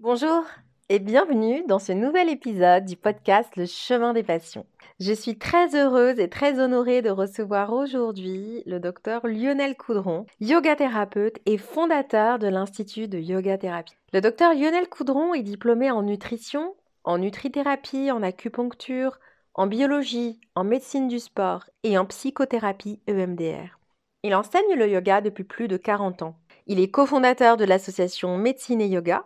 [0.00, 0.44] Bonjour
[0.88, 4.64] et bienvenue dans ce nouvel épisode du podcast Le chemin des passions.
[5.00, 10.76] Je suis très heureuse et très honorée de recevoir aujourd'hui le docteur Lionel Coudron, yoga
[10.76, 13.96] thérapeute et fondateur de l'Institut de Yoga Thérapie.
[14.12, 19.18] Le docteur Lionel Coudron est diplômé en nutrition, en nutrithérapie, en acupuncture,
[19.54, 23.80] en biologie, en médecine du sport et en psychothérapie EMDR.
[24.22, 26.36] Il enseigne le yoga depuis plus de 40 ans.
[26.68, 29.24] Il est cofondateur de l'association Médecine et Yoga,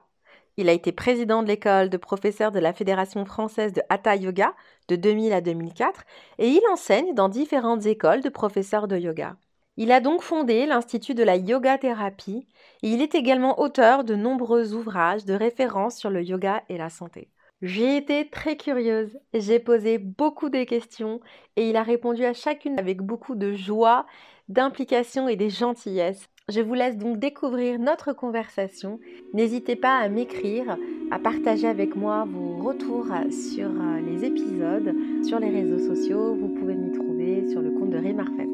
[0.57, 4.55] il a été président de l'école de professeurs de la Fédération française de Hatha Yoga
[4.89, 6.03] de 2000 à 2004
[6.39, 9.37] et il enseigne dans différentes écoles de professeurs de yoga.
[9.79, 12.47] Il a donc fondé l'Institut de la Yoga Thérapie
[12.83, 16.91] et il est également auteur de nombreux ouvrages de référence sur le yoga et la
[16.91, 17.31] santé.
[17.63, 21.21] J'ai été très curieuse, j'ai posé beaucoup de questions
[21.57, 24.05] et il a répondu à chacune avec beaucoup de joie,
[24.49, 26.29] d'implication et des gentillesses.
[26.55, 29.01] Je vous laisse donc découvrir notre conversation.
[29.33, 30.77] N'hésitez pas à m'écrire,
[31.11, 36.35] à partager avec moi vos retours sur euh, les épisodes, sur les réseaux sociaux.
[36.35, 38.51] Vous pouvez m'y trouver sur le compte de Rémarfem.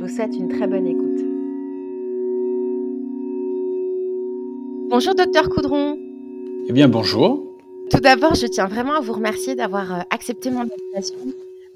[0.00, 1.20] Je vous souhaite une très bonne écoute.
[4.90, 5.96] Bonjour docteur Coudron.
[6.66, 7.46] Eh bien bonjour.
[7.88, 11.18] Tout d'abord, je tiens vraiment à vous remercier d'avoir euh, accepté mon invitation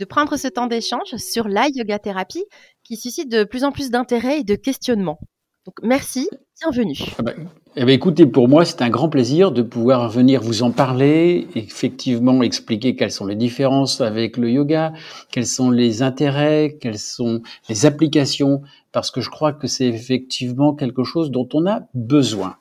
[0.01, 2.45] de prendre ce temps d'échange sur la yoga thérapie
[2.83, 5.21] qui suscite de plus en plus d'intérêt et de questionnement.
[5.67, 6.29] Donc merci,
[6.61, 6.97] bienvenue.
[7.19, 7.33] Ah bah,
[7.75, 11.49] eh bien, écoutez, pour moi, c'est un grand plaisir de pouvoir venir vous en parler,
[11.57, 14.93] effectivement expliquer quelles sont les différences avec le yoga,
[15.33, 20.73] quels sont les intérêts, quelles sont les applications, parce que je crois que c'est effectivement
[20.73, 22.57] quelque chose dont on a besoin.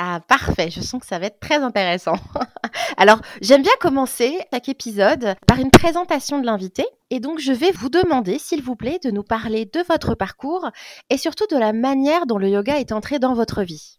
[0.00, 0.70] Ah, parfait.
[0.70, 2.14] Je sens que ça va être très intéressant.
[2.96, 6.84] Alors, j'aime bien commencer chaque épisode par une présentation de l'invité.
[7.10, 10.70] Et donc, je vais vous demander, s'il vous plaît, de nous parler de votre parcours
[11.10, 13.98] et surtout de la manière dont le yoga est entré dans votre vie.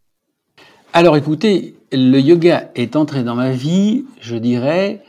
[0.93, 5.03] Alors, écoutez, le yoga est entré dans ma vie, je dirais,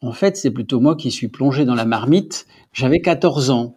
[0.00, 2.46] en fait, c'est plutôt moi qui suis plongé dans la marmite.
[2.72, 3.76] J'avais 14 ans.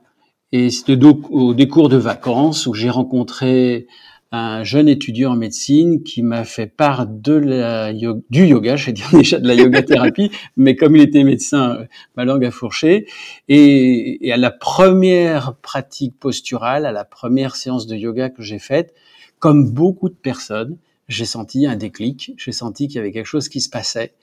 [0.51, 0.97] Et c'était
[1.29, 3.87] au décours de vacances où j'ai rencontré
[4.31, 8.93] un jeune étudiant en médecine qui m'a fait part de la du yoga, je vais
[8.93, 12.51] dire déjà de la yoga thérapie, mais comme il était médecin, euh, ma langue a
[12.51, 13.07] fourché.
[13.49, 18.59] Et, et, à la première pratique posturale, à la première séance de yoga que j'ai
[18.59, 18.93] faite,
[19.39, 20.77] comme beaucoup de personnes,
[21.09, 24.13] j'ai senti un déclic, j'ai senti qu'il y avait quelque chose qui se passait,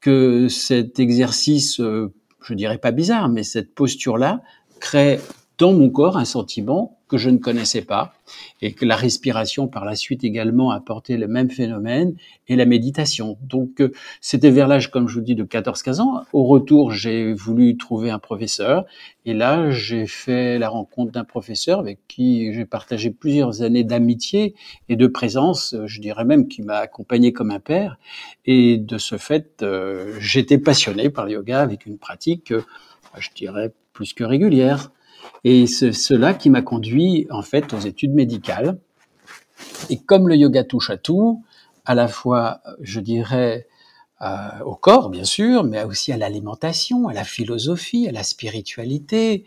[0.00, 2.12] que cet exercice, euh,
[2.42, 4.42] je dirais pas bizarre, mais cette posture-là
[4.80, 5.20] crée
[5.58, 8.12] dans mon corps un sentiment que je ne connaissais pas
[8.60, 12.14] et que la respiration par la suite également apportait le même phénomène
[12.48, 13.38] et la méditation.
[13.42, 16.22] Donc euh, c'était vers l'âge, comme je vous dis, de 14-15 ans.
[16.32, 18.84] Au retour, j'ai voulu trouver un professeur
[19.24, 24.54] et là, j'ai fait la rencontre d'un professeur avec qui j'ai partagé plusieurs années d'amitié
[24.88, 27.98] et de présence, euh, je dirais même qui m'a accompagné comme un père.
[28.44, 32.52] Et de ce fait, euh, j'étais passionné par le yoga avec une pratique,
[33.16, 34.92] je dirais, plus que régulière.
[35.44, 38.78] Et c'est cela qui m'a conduit en fait aux études médicales.
[39.90, 41.42] Et comme le yoga touche à tout,
[41.84, 43.66] à la fois, je dirais,
[44.20, 49.44] euh, au corps, bien sûr, mais aussi à l'alimentation, à la philosophie, à la spiritualité.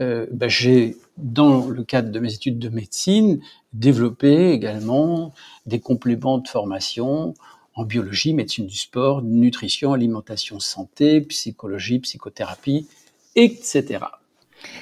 [0.00, 3.40] Euh, ben j'ai, dans le cadre de mes études de médecine,
[3.72, 5.32] développé également
[5.66, 7.34] des compléments de formation
[7.74, 12.88] en biologie, médecine du sport, nutrition, alimentation, santé, psychologie, psychothérapie,
[13.36, 14.00] etc.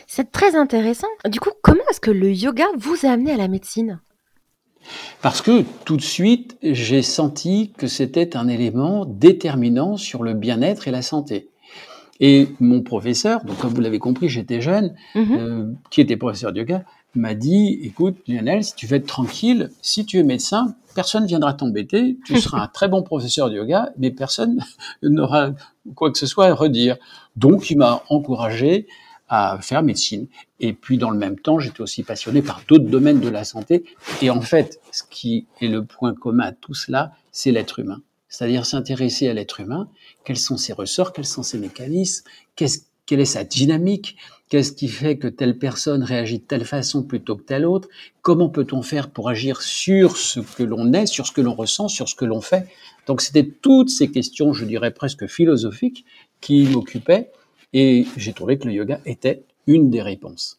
[0.06, 1.09] C'est très intéressant.
[1.28, 4.00] Du coup, comment est-ce que le yoga vous a amené à la médecine?
[5.20, 10.88] Parce que tout de suite, j'ai senti que c'était un élément déterminant sur le bien-être
[10.88, 11.48] et la santé.
[12.21, 15.37] Et mon professeur, donc comme vous l'avez compris, j'étais jeune, mhm.
[15.38, 16.84] euh, qui était professeur de yoga,
[17.15, 21.53] m'a dit, écoute Lionel, si tu veux être tranquille, si tu es médecin, personne viendra
[21.53, 24.65] t'embêter, tu seras un très bon professeur de yoga, mais personne
[25.03, 25.50] n'aura
[25.94, 26.97] quoi que ce soit à redire.
[27.37, 28.87] Donc il m'a encouragé
[29.34, 30.26] à faire médecine.
[30.60, 33.82] Et puis dans le même temps, j'étais aussi passionné par d'autres domaines de la santé.
[34.20, 38.03] Et en fait, ce qui est le point commun à tout cela, c'est l'être humain.
[38.28, 39.89] C'est-à-dire s'intéresser à l'être humain,
[40.27, 42.24] quels sont ses ressorts, quels sont ses mécanismes,
[42.56, 44.18] quelle est sa dynamique,
[44.51, 47.89] qu'est-ce qui fait que telle personne réagit de telle façon plutôt que telle autre,
[48.21, 51.89] comment peut-on faire pour agir sur ce que l'on est, sur ce que l'on ressent,
[51.89, 52.66] sur ce que l'on fait.
[53.06, 56.04] Donc c'était toutes ces questions, je dirais presque philosophiques,
[56.42, 57.30] qui m'occupaient
[57.72, 60.59] et j'ai trouvé que le yoga était une des réponses.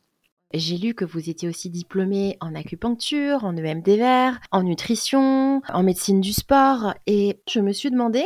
[0.53, 6.21] J'ai lu que vous étiez aussi diplômé en acupuncture, en EMDR, en nutrition, en médecine
[6.21, 6.93] du sport.
[7.07, 8.23] Et je me suis demandé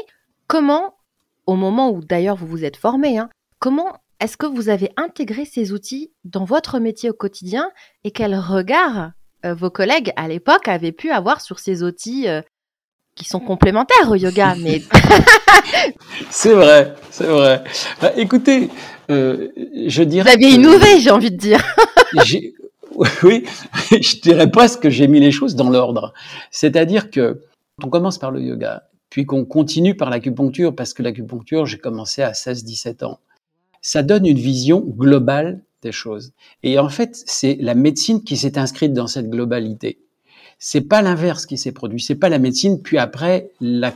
[0.48, 0.96] comment,
[1.46, 3.30] au moment où d'ailleurs vous vous êtes formé, hein,
[3.60, 7.72] comment est-ce que vous avez intégré ces outils dans votre métier au quotidien
[8.04, 9.12] et quel regard
[9.46, 12.42] euh, vos collègues à l'époque avaient pu avoir sur ces outils euh,
[13.18, 14.84] qui sont complémentaires au yoga, mais
[16.30, 17.64] c'est vrai, c'est vrai.
[18.02, 18.70] Bah, écoutez,
[19.10, 19.50] euh,
[19.88, 20.30] je dirais.
[20.30, 21.60] Vous aviez innové, j'ai envie de dire.
[23.24, 23.44] oui,
[23.92, 26.14] je dirais presque que j'ai mis les choses dans l'ordre.
[26.52, 27.42] C'est-à-dire que
[27.84, 32.24] on commence par le yoga, puis qu'on continue par l'acupuncture, parce que l'acupuncture, j'ai commencé
[32.24, 33.20] à 16-17 ans.
[33.82, 36.34] Ça donne une vision globale des choses.
[36.64, 40.00] Et en fait, c'est la médecine qui s'est inscrite dans cette globalité.
[40.60, 42.02] C'est pas l'inverse qui s'est produit.
[42.02, 43.94] C'est pas la médecine, puis après, la,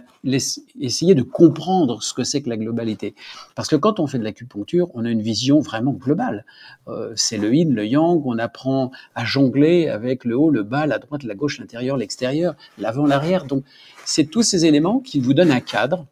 [0.79, 3.15] essayer de comprendre ce que c'est que la globalité.
[3.55, 6.45] Parce que quand on fait de l'acupuncture, on a une vision vraiment globale.
[6.87, 10.85] Euh, c'est le yin, le yang, on apprend à jongler avec le haut, le bas,
[10.85, 13.45] la droite, la gauche, l'intérieur, l'extérieur, l'avant, l'arrière.
[13.45, 13.63] Donc,
[14.05, 16.05] c'est tous ces éléments qui vous donnent un cadre,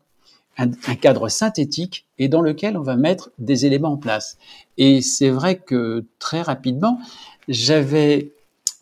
[0.58, 4.40] un, un, cadre synthétique et dans lequel on va mettre des éléments en place.
[4.80, 7.00] Et c'est vrai que très rapidement,
[7.48, 8.34] j'avais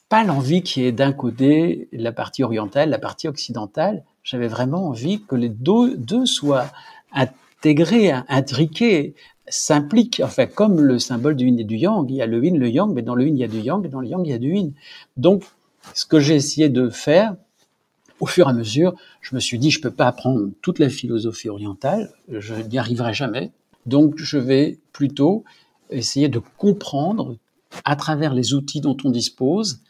[0.10, 4.04] pas l'envie qu'il y ait d'un côté la partie orientale, la partie occidentale.
[4.24, 6.72] J'avais vraiment envie que les deux, deux soient
[7.12, 9.16] intégrés, intriqués,
[9.48, 10.22] s'impliquent.
[10.24, 12.70] Enfin, comme le symbole du yin et du yang, il y a le yin, le
[12.70, 14.30] yang, mais dans le yin il y a du yang, et dans le yang il
[14.30, 14.74] y a du yin.
[15.18, 15.44] Donc,
[15.94, 17.36] ce que j'ai essayé de faire,
[18.20, 20.90] au fur et à mesure, je me suis dit, je peux pas apprendre toute la
[20.90, 23.52] philosophie orientale, je n'y arriverai jamais.
[23.86, 25.44] Donc, je vais plutôt
[25.90, 27.38] essayer de comprendre
[27.86, 29.82] à travers les outils dont on dispose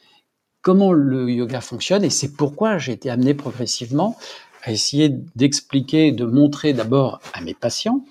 [0.61, 4.17] comment le yoga fonctionne et c'est pourquoi j'ai été amené progressivement
[4.63, 8.03] à essayer d'expliquer, de montrer d'abord à mes patients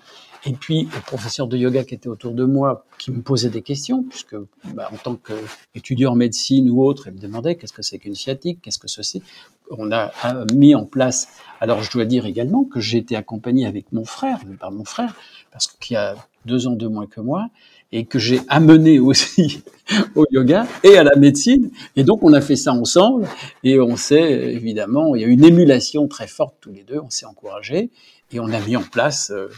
[0.45, 3.61] et puis aux professeurs de yoga qui étaient autour de moi, qui me posaient des
[3.61, 4.35] questions, puisque
[4.73, 8.15] bah, en tant qu'étudiant en médecine ou autre, ils me demandaient qu'est-ce que c'est qu'une
[8.15, 9.21] sciatique, qu'est-ce que c'est.
[9.69, 10.11] On a
[10.53, 11.27] mis en place.
[11.59, 15.15] Alors je dois dire également que j'ai été accompagné avec mon frère, par mon frère,
[15.51, 16.15] parce qu'il a
[16.45, 17.49] deux ans de moins que moi,
[17.91, 19.63] et que j'ai amené aussi
[20.15, 21.71] au yoga et à la médecine.
[21.95, 23.27] Et donc, on a fait ça ensemble
[23.63, 27.09] et on s'est, évidemment, il y a une émulation très forte tous les deux, on
[27.09, 27.89] s'est encouragés
[28.31, 29.49] et on a mis en place euh,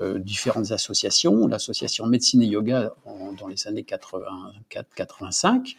[0.00, 2.94] euh, différentes associations, l'association médecine et yoga
[3.38, 5.76] dans les années 84-85,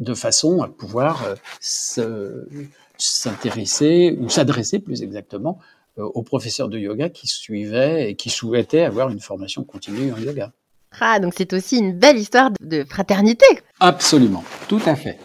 [0.00, 2.44] de façon à pouvoir euh,
[2.98, 5.58] s'intéresser ou s'adresser plus exactement
[5.96, 10.52] aux professeurs de yoga qui suivaient et qui souhaitaient avoir une formation continue en yoga.
[11.00, 13.46] Ah, donc c'est aussi une belle histoire de fraternité.
[13.80, 15.18] Absolument, tout à fait.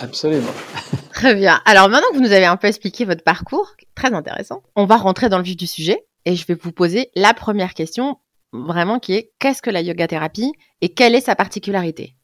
[0.00, 0.52] Absolument.
[1.12, 1.60] Très bien.
[1.64, 4.96] Alors maintenant que vous nous avez un peu expliqué votre parcours, très intéressant, on va
[4.96, 8.18] rentrer dans le vif du sujet et je vais vous poser la première question,
[8.52, 12.14] vraiment qui est qu'est-ce que la yoga thérapie et quelle est sa particularité?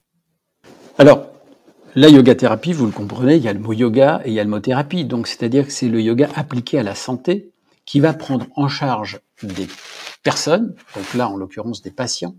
[0.99, 1.27] Alors,
[1.95, 4.41] la yoga thérapie, vous le comprenez, il y a le mot yoga et il y
[4.41, 5.05] a le mot thérapie.
[5.05, 7.53] Donc, c'est-à-dire que c'est le yoga appliqué à la santé
[7.85, 9.67] qui va prendre en charge des
[10.23, 12.37] personnes, donc là en l'occurrence des patients,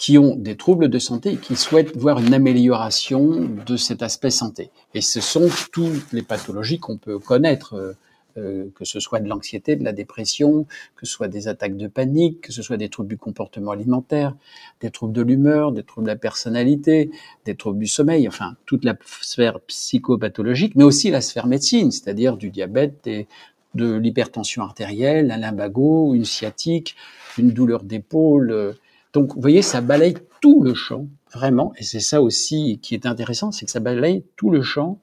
[0.00, 4.30] qui ont des troubles de santé et qui souhaitent voir une amélioration de cet aspect
[4.30, 4.70] santé.
[4.94, 7.92] Et ce sont toutes les pathologies qu'on peut connaître, euh,
[8.38, 10.64] euh, que ce soit de l'anxiété, de la dépression,
[10.96, 14.34] que ce soit des attaques de panique, que ce soit des troubles du comportement alimentaire,
[14.80, 17.10] des troubles de l'humeur, des troubles de la personnalité,
[17.44, 22.38] des troubles du sommeil, enfin toute la sphère psychopathologique, mais aussi la sphère médecine, c'est-à-dire
[22.38, 23.28] du diabète, et
[23.74, 26.96] de l'hypertension artérielle, un lumbago, une sciatique,
[27.36, 28.72] une douleur d'épaule, euh,
[29.12, 33.06] donc, vous voyez, ça balaye tout le champ, vraiment, et c'est ça aussi qui est
[33.06, 35.00] intéressant, c'est que ça balaye tout le champ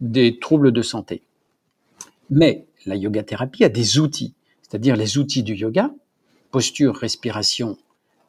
[0.00, 1.22] des troubles de santé.
[2.30, 5.90] Mais la yoga thérapie a des outils, c'est-à-dire les outils du yoga,
[6.50, 7.76] posture, respiration,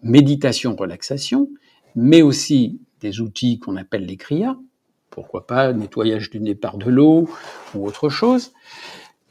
[0.03, 1.50] méditation, relaxation,
[1.95, 4.57] mais aussi des outils qu'on appelle les kriyas,
[5.09, 7.29] pourquoi pas nettoyage du nez par de l'eau
[7.73, 8.53] ou autre chose,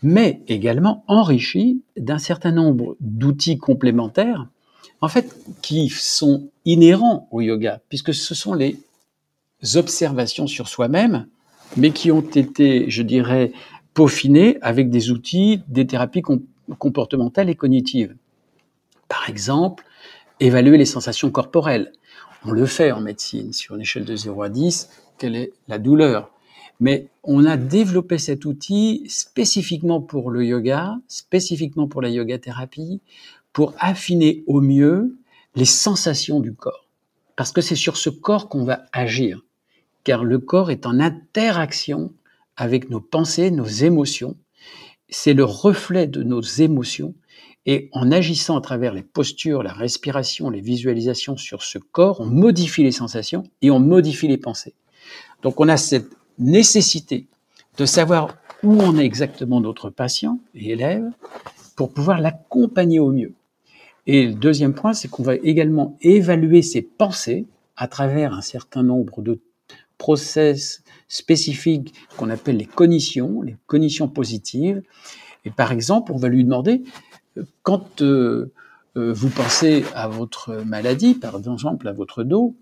[0.03, 4.49] mais également enrichi d'un certain nombre d'outils complémentaires
[5.01, 8.79] en fait, qui sont inhérents au yoga, puisque ce sont les
[9.75, 11.27] observations sur soi-même,
[11.77, 13.53] mais qui ont été, je dirais,
[13.95, 16.23] peaufinées avec des outils, des thérapies
[16.79, 18.15] comportementales et cognitives.
[19.09, 19.85] Par exemple,
[20.41, 21.93] évaluer les sensations corporelles.
[22.45, 25.79] On le fait en médecine, sur une échelle de 0 à 10, quelle est la
[25.79, 26.31] douleur
[26.81, 33.01] mais on a développé cet outil spécifiquement pour le yoga, spécifiquement pour la yoga thérapie,
[33.55, 35.17] pour affiner au mieux
[35.55, 36.89] les sensations du corps.
[37.37, 39.43] Parce que c'est sur ce corps qu'on va agir.
[40.03, 42.13] Car le corps est en interaction
[42.57, 44.37] avec nos pensées, nos émotions.
[45.09, 47.15] C'est le reflet de nos émotions.
[47.65, 52.27] Et en agissant à travers les postures, la respiration, les visualisations sur ce corps, on
[52.27, 54.75] modifie les sensations et on modifie les pensées.
[55.43, 57.27] Donc on a cette nécessité
[57.79, 61.09] de savoir où on est exactement notre patient et élève
[61.77, 63.33] pour pouvoir l'accompagner au mieux.
[64.07, 67.47] Et le deuxième point, c'est qu'on va également évaluer ses pensées
[67.77, 69.41] à travers un certain nombre de
[69.99, 74.83] process spécifiques qu'on appelle les cognitions, les cognitions positives.
[75.45, 76.83] Et par exemple, on va lui demander,
[77.39, 78.53] euh, quand euh,
[78.95, 82.55] vous pensez à votre maladie, par exemple à votre dos,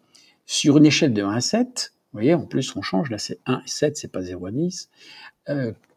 [0.46, 3.38] sur une échelle de 1 à 7, vous voyez, en plus on change, là c'est
[3.46, 4.88] 1 et 7, c'est pas 0 à 10,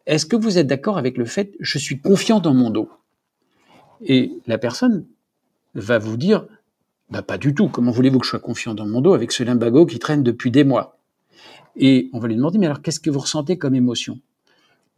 [0.06, 2.88] est-ce que vous êtes d'accord avec le fait, je suis confiant dans mon dos?
[4.02, 5.06] Et la personne
[5.76, 6.46] va vous dire,
[7.10, 9.42] bah pas du tout, comment voulez-vous que je sois confiant dans mon dos avec ce
[9.42, 10.98] limbago qui traîne depuis des mois?
[11.76, 14.18] Et on va lui demander, mais alors qu'est-ce que vous ressentez comme émotion?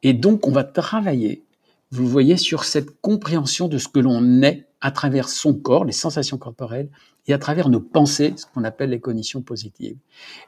[0.02, 1.44] Et donc on va travailler,
[1.90, 5.92] vous voyez, sur cette compréhension de ce que l'on est à travers son corps, les
[5.92, 6.88] sensations corporelles,
[7.26, 9.99] et à travers nos pensées, ce qu'on appelle les cognitions positives.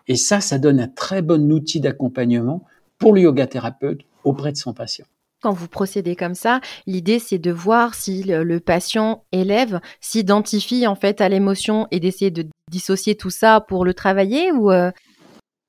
[0.07, 2.65] Et ça, ça donne un très bon outil d'accompagnement
[2.99, 5.07] pour le yoga thérapeute auprès de son patient.
[5.43, 10.95] Quand vous procédez comme ça, l'idée c'est de voir si le, patient élève s'identifie en
[10.95, 14.91] fait à l'émotion et d'essayer de dissocier tout ça pour le travailler ou, euh,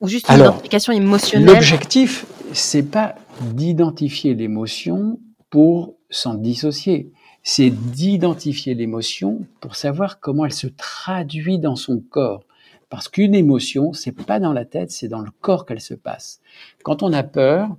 [0.02, 1.54] ou juste une identification émotionnelle?
[1.54, 7.12] L'objectif c'est pas d'identifier l'émotion pour s'en dissocier,
[7.44, 12.44] c'est d'identifier l'émotion pour savoir comment elle se traduit dans son corps.
[12.90, 16.42] Parce qu'une émotion, c'est pas dans la tête, c'est dans le corps qu'elle se passe.
[16.84, 17.70] Quand on a peur,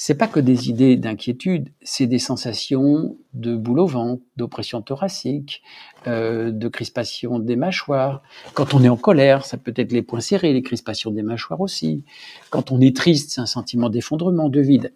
[0.00, 5.60] c'est pas que des idées d'inquiétude, c'est des sensations de boule au ventre, d'oppression thoracique,
[6.06, 8.22] euh, de crispation des mâchoires.
[8.54, 11.60] Quand on est en colère, ça peut être les poings serrés, les crispations des mâchoires
[11.60, 12.04] aussi.
[12.50, 14.92] Quand on est triste, c'est un sentiment d'effondrement, de vide.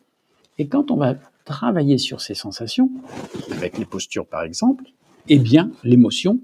[0.59, 2.89] Et quand on va travailler sur ces sensations,
[3.51, 4.85] avec les postures par exemple,
[5.29, 6.39] eh bien l'émotion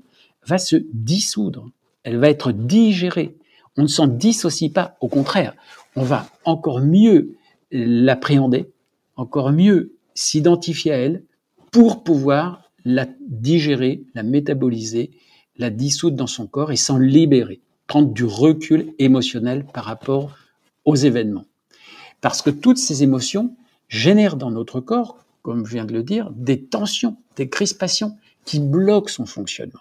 [0.45, 1.71] va se dissoudre,
[2.03, 3.37] elle va être digérée.
[3.77, 5.55] On ne s'en dissocie pas, au contraire,
[5.95, 7.38] on va encore mieux
[7.71, 8.71] l'appréhender,
[9.17, 11.25] encore mieux s'identifier à elle
[11.71, 15.11] pour pouvoir la digérer, la métaboliser,
[15.57, 20.37] la dissoudre dans son corps et s'en libérer, prendre du recul émotionnel par rapport
[20.85, 21.45] aux événements.
[22.21, 23.55] Parce que toutes ces émotions
[23.89, 28.61] génèrent dans notre corps, comme je viens de le dire, des tensions, des crispations qui
[28.61, 29.81] bloquent son fonctionnement.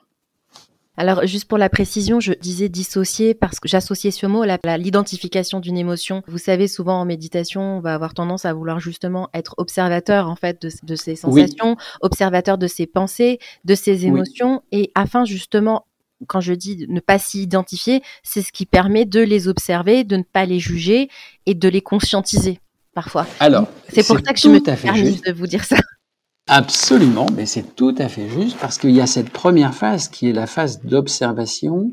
[0.97, 5.59] Alors, juste pour la précision, je disais dissocier parce que j'associais ce mot à l'identification
[5.59, 6.23] d'une émotion.
[6.27, 10.35] Vous savez, souvent en méditation, on va avoir tendance à vouloir justement être observateur, en
[10.35, 15.85] fait, de, de ses sensations, observateur de ses pensées, de ses émotions, et afin justement
[16.25, 20.17] quand je dis ne pas s'y identifier, c'est ce qui permet de les observer, de
[20.17, 21.09] ne pas les juger
[21.45, 22.59] et de les conscientiser
[22.95, 23.27] parfois.
[23.39, 25.77] Alors, c'est pour ça que je me permets de vous dire ça.
[26.49, 30.29] Absolument, mais c'est tout à fait juste parce qu'il y a cette première phase qui
[30.29, 31.91] est la phase d'observation,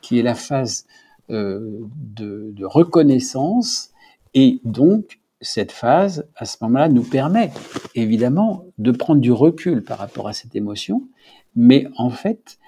[0.00, 0.86] qui est la phase
[1.28, 3.90] euh, de, de, reconnaissance,
[4.32, 7.50] et donc cette phase, à ce moment-là, nous permet
[7.94, 11.06] évidemment de prendre du recul par rapport à cette émotion,
[11.54, 12.58] mais en fait,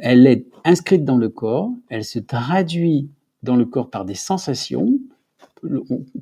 [0.00, 3.10] elle est inscrite dans le corps, elle se traduit
[3.42, 4.94] dans le corps par des sensations,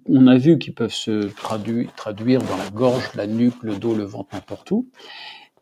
[0.06, 4.04] on a vu qu'ils peuvent se traduire, dans la gorge, la nuque, le dos, le
[4.04, 4.88] ventre, n'importe où.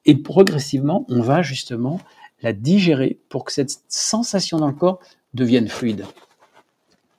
[0.04, 2.00] Et progressivement, on va justement
[2.42, 5.00] la digérer pour que cette sensation dans le corps
[5.34, 6.04] devienne fluide.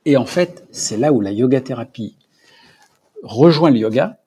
[0.05, 2.15] Et en fait, c'est là où la yoga thérapie
[3.23, 4.19] rejoint le yoga,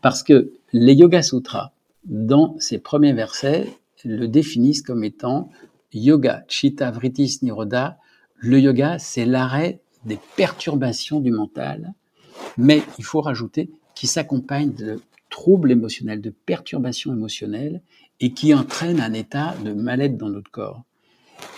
[0.00, 1.72] parce que les Yoga Sutras,
[2.04, 3.68] dans ses premiers versets,
[4.04, 5.50] le définissent comme étant
[5.92, 7.98] yoga, chitta, vritis, niroda.
[8.36, 11.92] Le yoga, c'est l'arrêt des perturbations du mental,
[12.56, 17.82] mais il faut rajouter qui s'accompagne de troubles émotionnels, de perturbations émotionnelles,
[18.20, 20.84] et qui entraînent un état de mal-être dans notre corps.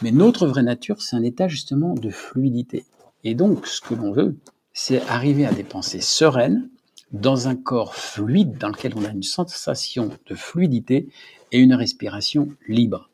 [0.02, 2.84] Mais notre vraie nature, c'est un état justement de fluidité.
[3.22, 4.36] Et donc, ce que l'on veut,
[4.72, 6.68] c'est arriver à des pensées sereines,
[7.12, 11.08] dans un corps fluide, dans lequel on a une sensation de fluidité
[11.52, 13.10] et une respiration libre.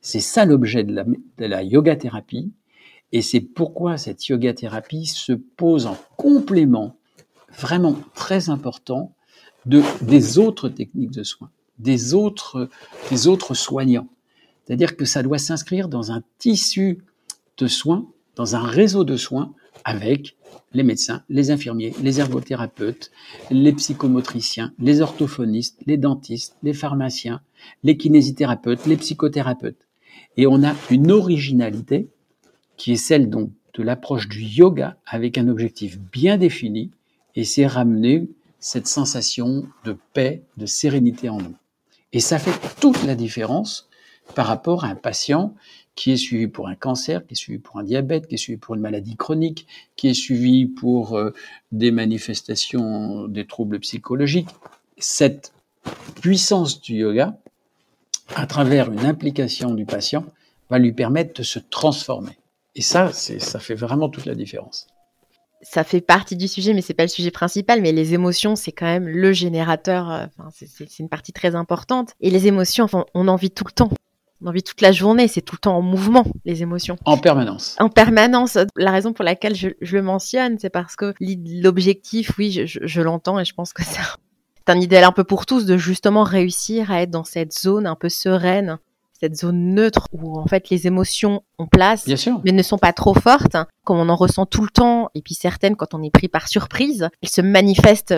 [0.00, 2.52] C'est ça l'objet de la, de la yoga thérapie,
[3.12, 6.96] et c'est pourquoi cette yoga thérapie se pose en complément
[7.58, 9.14] vraiment très important
[9.66, 12.68] de, des autres techniques de soins, des autres,
[13.10, 14.08] des autres soignants.
[14.64, 17.02] C'est-à-dire que ça doit s'inscrire dans un tissu
[17.58, 19.52] de soins, dans un réseau de soins
[19.84, 20.36] avec
[20.72, 23.10] les médecins, les infirmiers, les ergothérapeutes,
[23.50, 27.42] les psychomotriciens, les orthophonistes, les dentistes, les pharmaciens,
[27.82, 29.86] les kinésithérapeutes, les psychothérapeutes.
[30.38, 32.08] Et on a une originalité
[32.82, 36.90] qui est celle donc de l'approche du yoga avec un objectif bien défini,
[37.36, 41.54] et c'est ramener cette sensation de paix, de sérénité en nous.
[42.12, 43.88] Et ça fait toute la différence
[44.34, 45.54] par rapport à un patient
[45.94, 48.58] qui est suivi pour un cancer, qui est suivi pour un diabète, qui est suivi
[48.58, 51.32] pour une maladie chronique, qui est suivi pour euh,
[51.70, 54.50] des manifestations, des troubles psychologiques.
[54.98, 55.52] Cette
[56.20, 57.38] puissance du yoga,
[58.34, 60.26] à travers une implication du patient,
[60.68, 62.36] va lui permettre de se transformer.
[62.74, 64.86] Et ça, ça fait vraiment toute la différence.
[65.62, 67.82] ça fait partie du sujet, mais c'est pas le sujet principal.
[67.82, 70.10] Mais les émotions, c'est quand même le générateur.
[70.10, 72.14] Euh, c'est une partie très importante.
[72.20, 73.90] Et les émotions, enfin, on en vit tout le temps.
[74.40, 75.28] On en vit toute la journée.
[75.28, 76.96] C'est tout le temps en mouvement, les émotions.
[77.04, 77.76] En permanence.
[77.78, 78.58] En permanence.
[78.76, 83.38] La raison pour laquelle je, le mentionne, c'est parce que l'objectif, oui, je, je l'entends
[83.38, 84.00] et je pense que c'est
[84.66, 87.96] un idéal un peu pour tous de justement réussir à être dans cette zone un
[87.96, 88.78] peu sereine
[89.22, 92.08] cette zone neutre où en fait les émotions ont place,
[92.44, 95.34] mais ne sont pas trop fortes, comme on en ressent tout le temps, et puis
[95.34, 98.16] certaines quand on est pris par surprise, elles se manifestent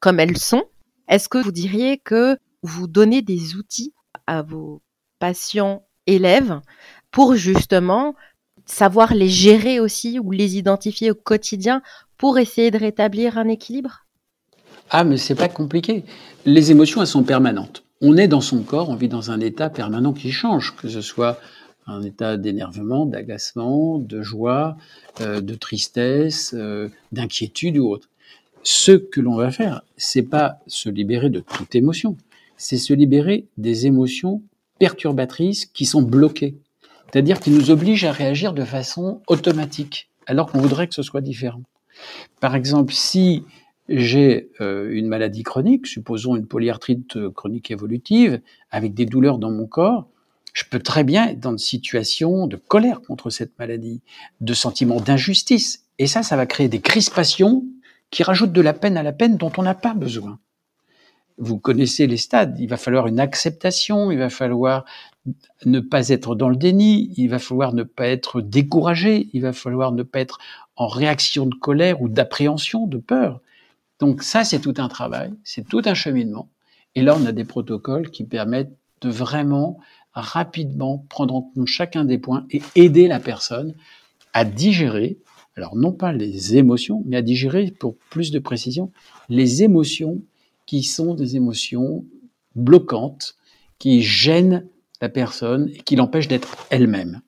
[0.00, 0.64] comme elles sont.
[1.06, 3.92] Est-ce que vous diriez que vous donnez des outils
[4.26, 4.80] à vos
[5.18, 6.60] patients élèves
[7.10, 8.14] pour justement
[8.64, 11.82] savoir les gérer aussi ou les identifier au quotidien
[12.16, 14.06] pour essayer de rétablir un équilibre?
[14.88, 16.04] Ah, mais c'est pas compliqué.
[16.46, 19.70] Les émotions, elles sont permanentes on est dans son corps, on vit dans un état
[19.70, 21.40] permanent qui change, que ce soit
[21.86, 24.76] un état d'énervement, d'agacement, de joie,
[25.20, 28.08] euh, de tristesse, euh, d'inquiétude ou autre.
[28.62, 32.16] Ce que l'on va faire, c'est pas se libérer de toute émotion,
[32.56, 34.42] c'est se libérer des émotions
[34.78, 36.56] perturbatrices qui sont bloquées.
[37.10, 41.22] C'est-à-dire qui nous obligent à réagir de façon automatique, alors qu'on voudrait que ce soit
[41.22, 41.62] différent.
[42.40, 43.44] Par exemple, si
[43.88, 48.40] j'ai euh, une maladie chronique, supposons une polyarthrite euh, chronique évolutive,
[48.70, 50.08] avec des douleurs dans mon corps,
[50.52, 54.02] je peux très bien être dans une situation de colère contre cette maladie,
[54.40, 55.84] de sentiment d'injustice.
[55.98, 57.64] Et ça, ça va créer des crispations
[58.10, 60.38] qui rajoutent de la peine à la peine dont on n'a pas besoin.
[61.36, 64.84] Vous connaissez les stades, il va falloir une acceptation, il va falloir
[65.64, 69.52] ne pas être dans le déni, il va falloir ne pas être découragé, il va
[69.52, 70.38] falloir ne pas être
[70.74, 73.40] en réaction de colère ou d'appréhension, de peur.
[73.98, 76.48] Donc ça, c'est tout un travail, c'est tout un cheminement.
[76.94, 79.78] Et là, on a des protocoles qui permettent de vraiment
[80.12, 83.74] rapidement prendre en compte chacun des points et aider la personne
[84.32, 85.18] à digérer,
[85.56, 88.92] alors non pas les émotions, mais à digérer, pour plus de précision,
[89.28, 90.22] les émotions
[90.66, 92.04] qui sont des émotions
[92.54, 93.36] bloquantes,
[93.78, 94.66] qui gênent
[95.00, 97.20] la personne et qui l'empêchent d'être elle-même.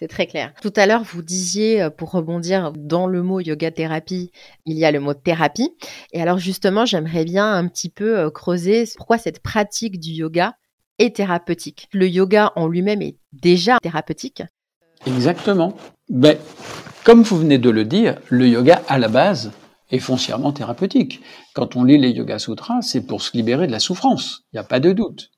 [0.00, 0.54] C'est très clair.
[0.62, 4.30] Tout à l'heure, vous disiez, euh, pour rebondir dans le mot yoga thérapie,
[4.64, 5.76] il y a le mot thérapie.
[6.14, 10.54] Et alors justement, j'aimerais bien un petit peu euh, creuser pourquoi cette pratique du yoga
[10.98, 11.86] est thérapeutique.
[11.92, 14.42] Le yoga en lui-même est déjà thérapeutique.
[15.06, 15.76] Exactement.
[16.08, 16.38] Ben,
[17.04, 19.52] comme vous venez de le dire, le yoga à la base
[19.90, 21.20] est foncièrement thérapeutique.
[21.52, 24.44] Quand on lit les Yoga Sutras, c'est pour se libérer de la souffrance.
[24.52, 25.30] Il n'y a pas de doute.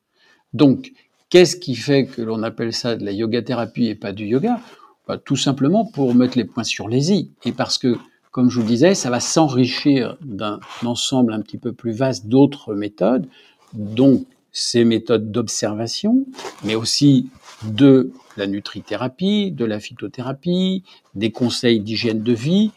[0.53, 0.93] Donc,
[1.33, 4.61] Qu'est-ce qui fait que l'on appelle ça de la yoga thérapie et pas du yoga?
[5.09, 7.31] Bah, Tout simplement pour mettre les points sur les i.
[7.47, 7.97] Et parce que,
[8.33, 12.27] comme je vous le disais, ça va s'enrichir d'un ensemble un petit peu plus vaste
[12.27, 13.27] d'autres méthodes,
[13.73, 16.27] dont ces méthodes d'observation,
[16.65, 17.31] mais aussi
[17.65, 22.73] de la nutrithérapie, de la phytothérapie, des conseils d'hygiène de vie,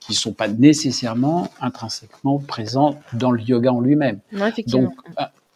[0.00, 4.18] qui ne sont pas nécessairement intrinsèquement présents dans le yoga en lui-même.
[4.66, 4.94] Donc,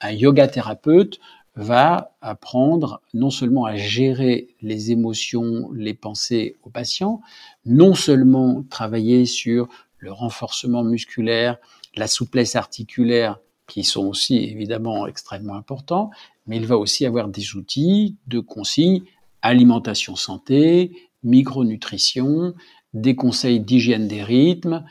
[0.00, 1.18] un yoga thérapeute
[1.56, 7.20] va apprendre non seulement à gérer les émotions, les pensées au patient,
[7.64, 11.58] non seulement travailler sur le renforcement musculaire,
[11.96, 16.10] la souplesse articulaire, qui sont aussi évidemment extrêmement importants,
[16.46, 19.02] mais il va aussi avoir des outils de consignes,
[19.40, 22.54] alimentation santé, micronutrition,
[22.92, 24.84] des conseils d'hygiène des rythmes,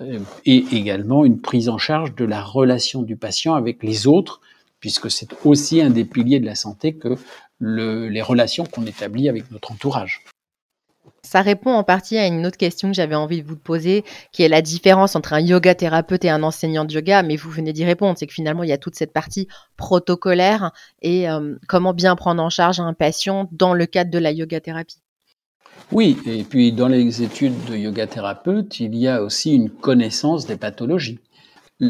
[0.00, 4.40] euh, et également une prise en charge de la relation du patient avec les autres,
[4.80, 7.16] puisque c'est aussi un des piliers de la santé que
[7.60, 10.22] les relations qu'on établit avec notre entourage.
[11.22, 14.44] Ça répond en partie à une autre question que j'avais envie de vous poser, qui
[14.44, 17.72] est la différence entre un yoga thérapeute et un enseignant de yoga, mais vous venez
[17.72, 20.70] d'y répondre, c'est que finalement il y a toute cette partie protocolaire
[21.02, 24.60] et euh, comment bien prendre en charge un patient dans le cadre de la yoga
[24.60, 25.02] thérapie.
[25.90, 30.46] Oui, et puis dans les études de yoga thérapeute, il y a aussi une connaissance
[30.46, 31.18] des pathologies.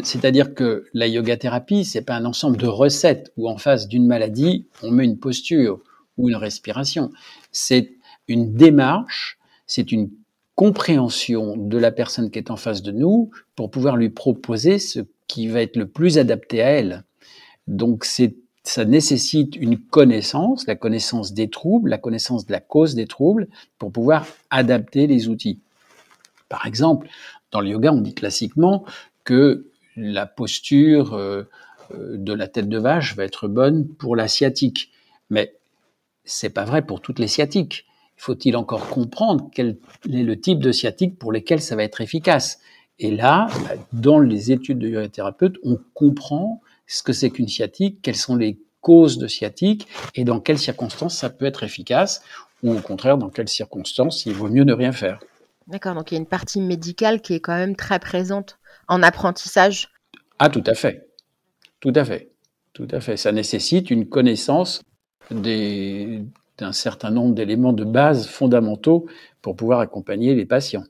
[0.02, 4.06] C'est-à-dire que la yoga thérapie, c'est pas un ensemble de recettes où en face d'une
[4.06, 5.80] maladie, on met une posture
[6.16, 7.12] ou une respiration.
[7.52, 7.92] C'est
[8.26, 10.10] une démarche, c'est une
[10.56, 15.00] compréhension de la personne qui est en face de nous pour pouvoir lui proposer ce
[15.28, 17.04] qui va être le plus adapté à elle.
[17.68, 22.96] Donc c'est ça nécessite une connaissance, la connaissance des troubles, la connaissance de la cause
[22.96, 23.46] des troubles
[23.78, 25.60] pour pouvoir adapter les outils.
[26.48, 27.08] Par exemple,
[27.52, 28.84] dans le yoga, on dit classiquement
[29.22, 29.66] que
[29.96, 31.44] la posture euh,
[31.94, 34.90] euh, de la tête de vache va être bonne pour la sciatique.
[35.30, 35.54] Mais
[36.24, 37.86] c'est pas vrai pour toutes les sciatiques.
[38.16, 39.78] Faut-il encore comprendre quel
[40.10, 42.60] est le type de sciatique pour lesquels ça va être efficace?
[42.98, 43.48] Et là,
[43.92, 48.58] dans les études de yogathérapeute, on comprend ce que c'est qu'une sciatique, quelles sont les
[48.80, 52.22] causes de sciatique et dans quelles circonstances ça peut être efficace
[52.62, 55.18] ou au contraire dans quelles circonstances il vaut mieux ne rien faire.
[55.66, 59.02] D'accord, donc il y a une partie médicale qui est quand même très présente en
[59.02, 59.88] apprentissage.
[60.38, 61.08] Ah, tout à fait.
[61.80, 62.30] Tout à fait.
[62.72, 63.16] Tout à fait.
[63.16, 64.82] Ça nécessite une connaissance
[65.30, 69.06] d'un certain nombre d'éléments de base fondamentaux
[69.42, 70.84] pour pouvoir accompagner les patients.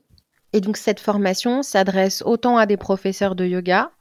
[0.53, 3.91] Et donc cette formation s'adresse autant à des professeurs de yoga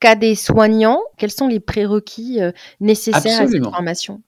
[0.00, 1.00] qu'à des soignants.
[1.16, 4.20] Quels sont les prérequis euh, nécessaires à cette formation?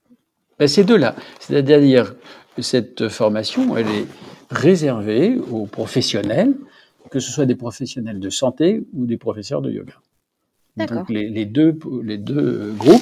[0.58, 1.16] Ben, Ces deux-là.
[1.40, 2.14] C'est-à-dire
[2.58, 4.06] cette formation, elle est
[4.50, 6.54] réservée aux professionnels,
[7.10, 9.94] que ce soit des professionnels de santé ou des professeurs de yoga.
[10.76, 13.00] Donc les, deux, les deux groupes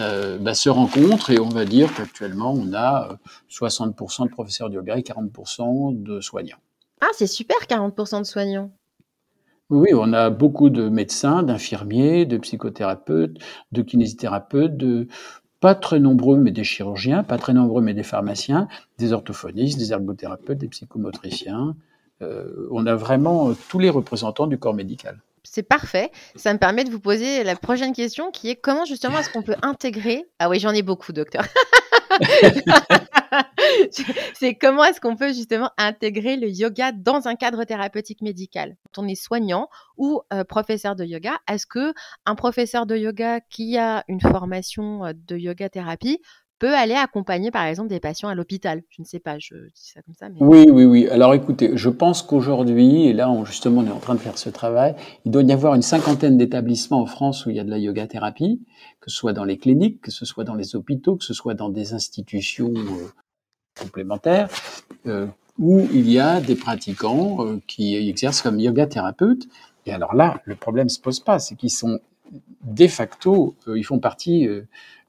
[0.00, 3.18] euh, bah, se rencontrent et on va dire qu'actuellement on a
[3.50, 6.58] 60% euh, de professeurs de yoga et 40% de soignants.
[7.00, 8.70] Ah, c'est super, 40% de soignants.
[9.70, 13.38] Oui, on a beaucoup de médecins, d'infirmiers, de psychothérapeutes,
[13.72, 15.08] de kinésithérapeutes, de
[15.60, 19.92] pas très nombreux mais des chirurgiens, pas très nombreux mais des pharmaciens, des orthophonistes, des
[19.92, 21.74] ergothérapeutes, des psychomotriciens.
[22.22, 26.10] Euh, on a vraiment tous les représentants du corps médical c'est parfait.
[26.36, 29.42] Ça me permet de vous poser la prochaine question qui est comment justement est-ce qu'on
[29.42, 31.44] peut intégrer Ah oui, j'en ai beaucoup, docteur.
[34.34, 38.76] c'est comment est-ce qu'on peut justement intégrer le yoga dans un cadre thérapeutique médical?
[38.92, 41.94] Quand on est soignant ou euh, professeur de yoga, est-ce que
[42.26, 46.20] un professeur de yoga qui a une formation euh, de yoga thérapie
[46.58, 48.82] peut aller accompagner, par exemple, des patients à l'hôpital.
[48.90, 50.26] Je ne sais pas, je dis ça comme ça.
[50.40, 51.08] Oui, oui, oui.
[51.08, 54.50] Alors écoutez, je pense qu'aujourd'hui, et là, justement, on est en train de faire ce
[54.50, 54.94] travail,
[55.24, 57.78] il doit y avoir une cinquantaine d'établissements en France où il y a de la
[57.78, 58.60] yoga thérapie,
[59.00, 61.54] que ce soit dans les cliniques, que ce soit dans les hôpitaux, que ce soit
[61.54, 63.08] dans des institutions euh,
[63.80, 64.48] complémentaires,
[65.06, 65.26] euh,
[65.58, 69.48] où il y a des pratiquants euh, qui exercent comme yoga thérapeutes.
[69.86, 72.00] Et alors là, le problème se pose pas, c'est qu'ils sont
[72.62, 74.46] de facto, ils font partie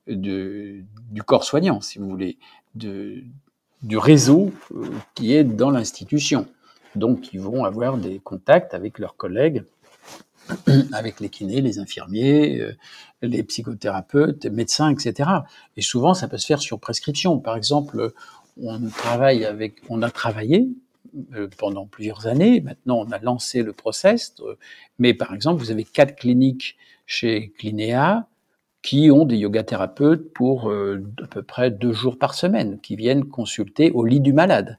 [0.10, 0.86] du
[1.26, 2.38] corps soignant, si vous voulez,
[2.76, 6.48] du réseau euh, qui est dans l'institution.
[6.96, 9.64] Donc, ils vont avoir des contacts avec leurs collègues,
[10.94, 12.76] avec les kinés, les infirmiers, euh,
[13.22, 15.30] les psychothérapeutes, médecins, etc.
[15.78, 17.40] Et souvent, ça peut se faire sur prescription.
[17.40, 18.12] Par exemple,
[18.62, 20.68] on travaille avec, on a travaillé
[21.34, 22.62] euh, pendant plusieurs années.
[22.62, 24.36] Maintenant, on a lancé le process.
[24.98, 28.28] Mais par exemple, vous avez quatre cliniques chez Clinéa
[28.82, 32.96] qui ont des yoga thérapeutes pour euh, à peu près deux jours par semaine, qui
[32.96, 34.78] viennent consulter au lit du malade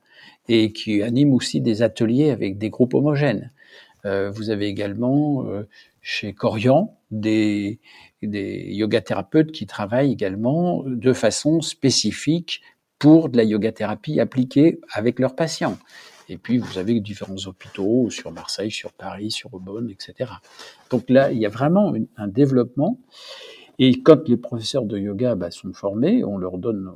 [0.49, 3.53] et qui animent aussi des ateliers avec des groupes homogènes.
[4.07, 5.69] Euh, vous avez également euh,
[6.01, 7.79] chez Corian des,
[8.23, 12.63] des yoga thérapeutes qui travaillent également de façon spécifique
[12.99, 15.79] pour de la yoga thérapie appliquée avec leurs patients.
[16.31, 20.31] Et puis, vous avez différents hôpitaux sur Marseille, sur Paris, sur Aubonne, etc.
[20.89, 23.01] Donc là, il y a vraiment un développement.
[23.83, 26.93] Et quand les professeurs de yoga bah, sont formés, on leur, donne,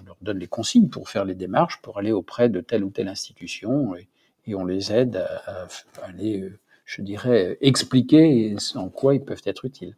[0.00, 2.90] on leur donne les consignes pour faire les démarches, pour aller auprès de telle ou
[2.90, 5.68] telle institution, et, on les aide à,
[6.02, 9.94] aller, euh, je dirais, expliquer en quoi ils peuvent être utiles.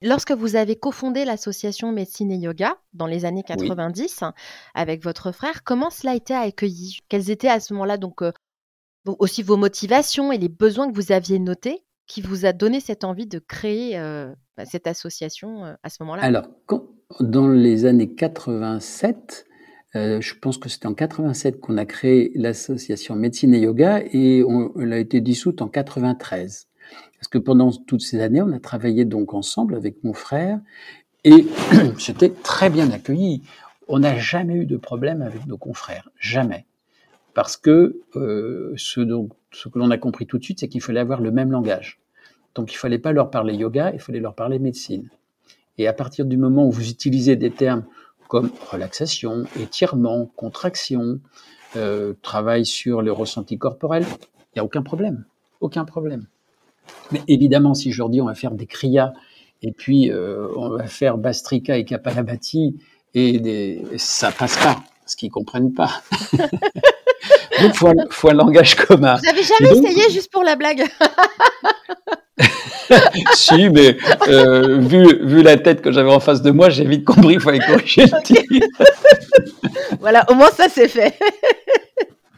[0.00, 4.22] Lorsque vous avez cofondé l'association Médecine et Yoga dans les années 90
[4.74, 6.98] avec votre frère, comment cela a été accueilli?
[7.08, 8.30] Quelles étaient à ce moment-là donc euh,
[9.06, 13.02] aussi vos motivations et les besoins que vous aviez notés qui vous a donné cette
[13.02, 14.32] envie de créer euh,
[14.64, 16.22] cette association euh, à ce moment-là?
[16.22, 16.48] Alors,
[17.20, 19.46] dans les années 87,
[19.96, 24.44] euh, je pense que c'était en 87 qu'on a créé l'association Médecine et Yoga et
[24.44, 26.68] on, elle a été dissoute en 93.
[27.18, 30.60] Parce que pendant toutes ces années, on a travaillé donc ensemble avec mon frère
[31.24, 31.46] et
[31.98, 33.42] c'était très bien accueilli.
[33.88, 36.66] On n'a jamais eu de problème avec nos confrères, jamais.
[37.34, 38.00] Parce que
[38.96, 41.50] donc, ce que l'on a compris tout de suite, c'est qu'il fallait avoir le même
[41.50, 42.00] langage.
[42.54, 45.08] Donc il fallait pas leur parler yoga, il fallait leur parler médecine.
[45.78, 47.84] Et à partir du moment où vous utilisez des termes
[48.28, 51.20] comme relaxation, étirement, contraction,
[51.76, 55.24] euh, travail sur les ressentis corporels, il n'y a aucun problème.
[55.60, 56.26] Aucun problème.
[57.10, 59.12] Mais évidemment, si je leur dis on va faire des kriyas,
[59.62, 62.76] et puis euh, on va faire bastrika et kapalabhati,
[63.14, 63.84] et des...
[63.96, 66.02] ça passe pas, parce qu'ils comprennent pas.
[67.60, 69.16] Donc, faut, faut un langage commun.
[69.16, 70.84] Vous avez jamais essayé juste pour la blague
[73.34, 73.96] si, mais
[74.28, 77.40] euh, vu, vu la tête que j'avais en face de moi, j'ai vite compris qu'il
[77.40, 78.42] fallait corriger le tir.
[80.00, 81.16] voilà, au moins ça c'est fait.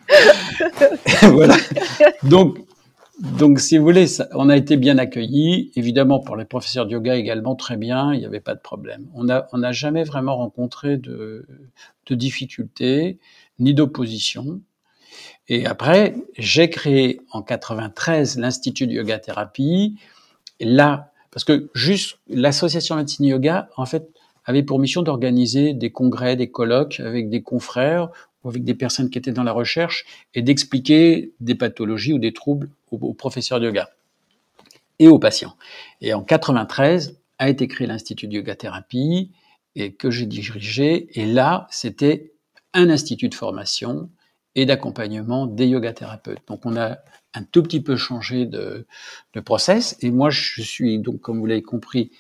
[1.22, 1.57] voilà.
[2.22, 2.59] Donc,
[3.18, 5.72] donc, si vous voulez, ça, on a été bien accueillis.
[5.74, 9.07] Évidemment, pour les professeurs de yoga également, très bien, il n'y avait pas de problème.
[9.14, 11.46] On n'a on a jamais vraiment rencontré de,
[12.07, 13.18] de difficultés
[13.59, 14.61] ni d'opposition.
[15.48, 19.96] Et après, j'ai créé en 93 l'Institut de Yoga Thérapie
[20.61, 24.09] là, parce que juste l'association médecine yoga, en fait,
[24.44, 28.11] avait pour mission d'organiser des congrès, des colloques avec des confrères
[28.42, 32.32] ou avec des personnes qui étaient dans la recherche et d'expliquer des pathologies ou des
[32.32, 33.90] troubles aux, professeurs de yoga
[34.98, 35.56] et aux patients.
[36.00, 39.30] Et en 93 a été créé l'Institut de Yoga Thérapie
[39.74, 41.09] et que j'ai dirigé.
[41.20, 42.32] Et là, c'était
[42.72, 44.09] un institut de formation
[44.56, 46.40] et d'accompagnement des yoga thérapeutes.
[46.48, 46.96] Donc on a
[47.34, 48.86] un tout petit peu changé de,
[49.34, 49.96] de process.
[50.00, 52.10] Et moi, je suis donc, comme vous l'avez compris,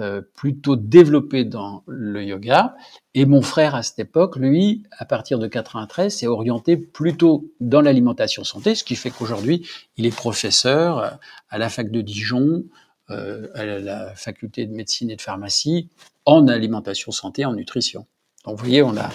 [0.00, 2.74] euh, plutôt développé dans le yoga.
[3.14, 7.80] Et mon frère, à cette époque, lui, à partir de 93, s'est orienté plutôt dans
[7.80, 12.64] l'alimentation santé, ce qui fait qu'aujourd'hui, il est professeur à la fac de Dijon,
[13.10, 15.88] euh, à la faculté de médecine et de pharmacie,
[16.24, 18.06] en alimentation santé, en nutrition.
[18.44, 19.10] Donc, vous voyez, on a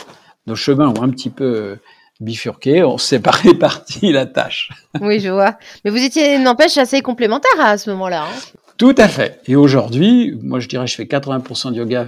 [0.48, 1.78] nos chemins ont un petit peu
[2.20, 4.70] bifurqué, on s'est pas réparti la tâche.
[5.02, 5.58] Oui, je vois.
[5.84, 8.24] Mais vous étiez, n'empêche, assez complémentaire à ce moment-là.
[8.24, 8.60] Hein.
[8.78, 9.42] Tout à fait.
[9.46, 12.08] Et aujourd'hui, moi je dirais, je fais 80% de yoga,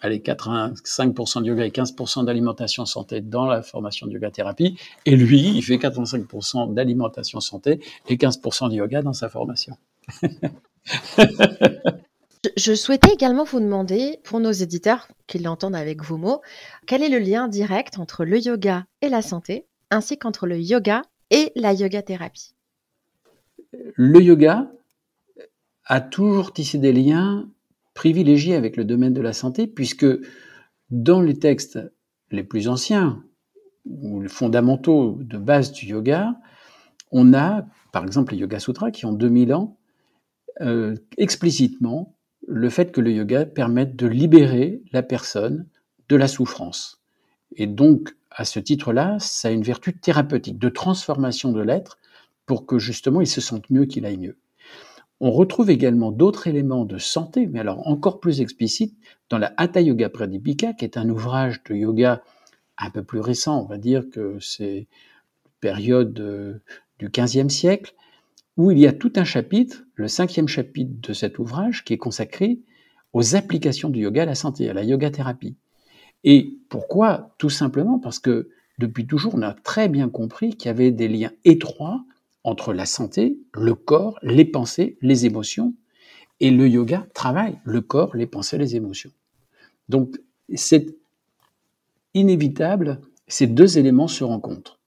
[0.00, 4.78] allez, 85% de yoga et 15% d'alimentation santé dans la formation de yoga thérapie.
[5.04, 9.76] Et lui, il fait 85% d'alimentation santé et 15% de yoga dans sa formation.
[12.56, 16.40] Je souhaitais également vous demander, pour nos éditeurs qui l'entendent avec vos mots,
[16.86, 21.02] quel est le lien direct entre le yoga et la santé, ainsi qu'entre le yoga
[21.30, 22.54] et la yoga thérapie?
[23.94, 24.72] Le yoga
[25.84, 27.48] a toujours tissé des liens
[27.94, 30.06] privilégiés avec le domaine de la santé, puisque
[30.90, 31.78] dans les textes
[32.30, 33.22] les plus anciens,
[33.84, 36.34] ou les fondamentaux de base du yoga,
[37.12, 39.76] on a, par exemple, les Yoga Sutras qui ont 2000 ans,
[40.60, 45.66] euh, explicitement le fait que le yoga permette de libérer la personne
[46.08, 47.00] de la souffrance.
[47.56, 51.98] Et donc, à ce titre-là, ça a une vertu thérapeutique, de transformation de l'être
[52.46, 54.38] pour que justement il se sente mieux, qu'il aille mieux.
[55.20, 58.96] On retrouve également d'autres éléments de santé, mais alors encore plus explicites,
[59.30, 62.22] dans la Hatha Yoga Pradipika, qui est un ouvrage de yoga
[62.76, 64.88] un peu plus récent, on va dire que c'est
[65.60, 66.60] période euh,
[66.98, 67.94] du XVe siècle,
[68.56, 71.98] où il y a tout un chapitre, le cinquième chapitre de cet ouvrage, qui est
[71.98, 72.60] consacré
[73.12, 75.56] aux applications du yoga à la santé, à la yoga thérapie.
[76.24, 77.34] Et pourquoi?
[77.38, 81.08] Tout simplement parce que depuis toujours, on a très bien compris qu'il y avait des
[81.08, 82.04] liens étroits
[82.44, 85.74] entre la santé, le corps, les pensées, les émotions.
[86.40, 89.10] Et le yoga travaille le corps, les pensées, les émotions.
[89.88, 90.18] Donc,
[90.54, 90.96] c'est
[92.14, 94.80] inévitable, ces deux éléments se rencontrent.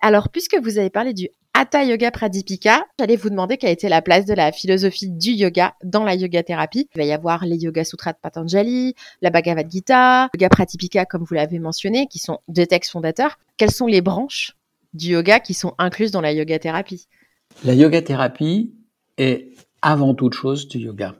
[0.00, 4.00] Alors, puisque vous avez parlé du Hatha Yoga Pradipika, j'allais vous demander quelle était la
[4.00, 6.88] place de la philosophie du yoga dans la yoga thérapie.
[6.94, 11.24] Il va y avoir les Yoga Sutras de Patanjali, la Bhagavad Gita, Yoga Pradipika comme
[11.24, 13.38] vous l'avez mentionné, qui sont deux textes fondateurs.
[13.58, 14.56] Quelles sont les branches
[14.94, 17.06] du yoga qui sont incluses dans la yoga thérapie?
[17.64, 18.72] La yoga thérapie
[19.18, 19.50] est
[19.82, 21.16] avant toute chose du yoga.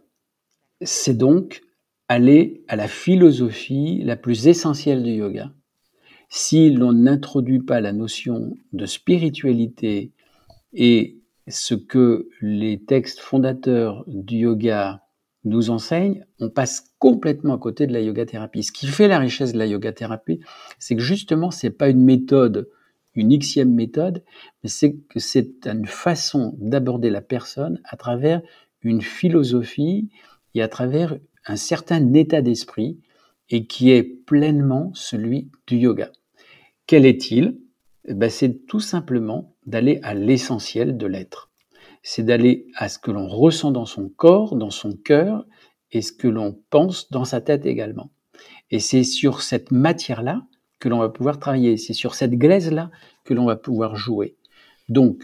[0.81, 1.61] C'est donc
[2.09, 5.53] aller à la philosophie la plus essentielle du yoga.
[6.31, 10.11] Si l'on n'introduit pas la notion de spiritualité
[10.73, 15.03] et ce que les textes fondateurs du yoga
[15.45, 18.63] nous enseignent, on passe complètement à côté de la yoga thérapie.
[18.63, 20.41] Ce qui fait la richesse de la yoga thérapie,
[20.79, 22.69] c'est que justement, c'est pas une méthode,
[23.15, 24.23] une xième méthode,
[24.63, 28.41] mais c'est que c'est une façon d'aborder la personne à travers
[28.83, 30.09] une philosophie
[30.55, 33.01] et à travers un certain état d'esprit
[33.51, 36.11] et qui est pleinement celui du yoga.
[36.87, 37.59] Quel est-il?
[38.07, 41.51] Eh ben, C'est tout simplement d'aller à l'essentiel de l'être.
[42.03, 45.45] C'est d'aller à ce que l'on ressent dans son corps, dans son cœur,
[45.93, 48.11] et ce que l'on pense dans sa tête également.
[48.71, 50.43] Et c'est sur cette matière-là
[50.81, 52.91] que l'on va pouvoir travailler, c'est sur cette glaise-là
[53.25, 54.37] que l'on va pouvoir jouer.
[54.89, 55.23] Donc,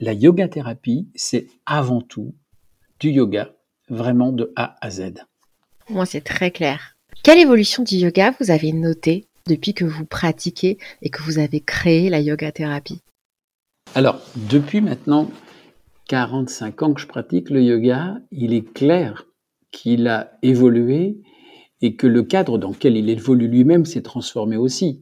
[0.00, 2.34] la yoga thérapie, c'est avant tout
[2.98, 3.54] du yoga,
[3.88, 5.12] vraiment de A à Z.
[5.88, 6.96] Moi, c'est très clair.
[7.22, 11.60] Quelle évolution du yoga vous avez notée depuis que vous pratiquez et que vous avez
[11.60, 13.02] créé la yoga thérapie?
[13.96, 15.28] Alors, depuis maintenant
[16.08, 19.26] 45 ans que je pratique le yoga, il est clair
[19.72, 21.18] qu'il a évolué
[21.82, 25.00] et que le cadre dans lequel il évolue lui-même s'est transformé aussi.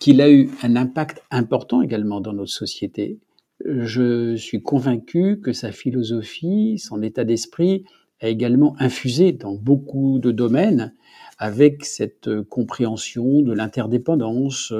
[0.00, 3.18] Qu'il a eu un impact important également dans notre société.
[3.64, 7.84] Je suis convaincu que sa philosophie, son état d'esprit
[8.20, 10.92] a également infusé dans beaucoup de domaines
[11.38, 14.72] avec cette compréhension de l'interdépendance,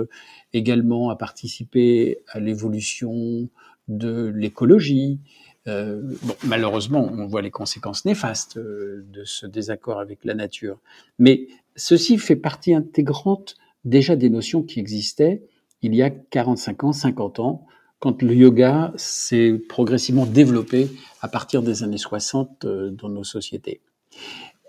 [0.53, 3.49] également à participer à l'évolution
[3.89, 5.21] de l'écologie.
[5.67, 10.79] Euh, bon, malheureusement, on voit les conséquences néfastes euh, de ce désaccord avec la nature.
[11.19, 15.43] Mais ceci fait partie intégrante déjà des notions qui existaient
[15.83, 17.67] il y a 45 ans, 50 ans,
[18.01, 20.89] quand le yoga s'est progressivement développé
[21.21, 23.81] à partir des années 60 euh, dans nos sociétés.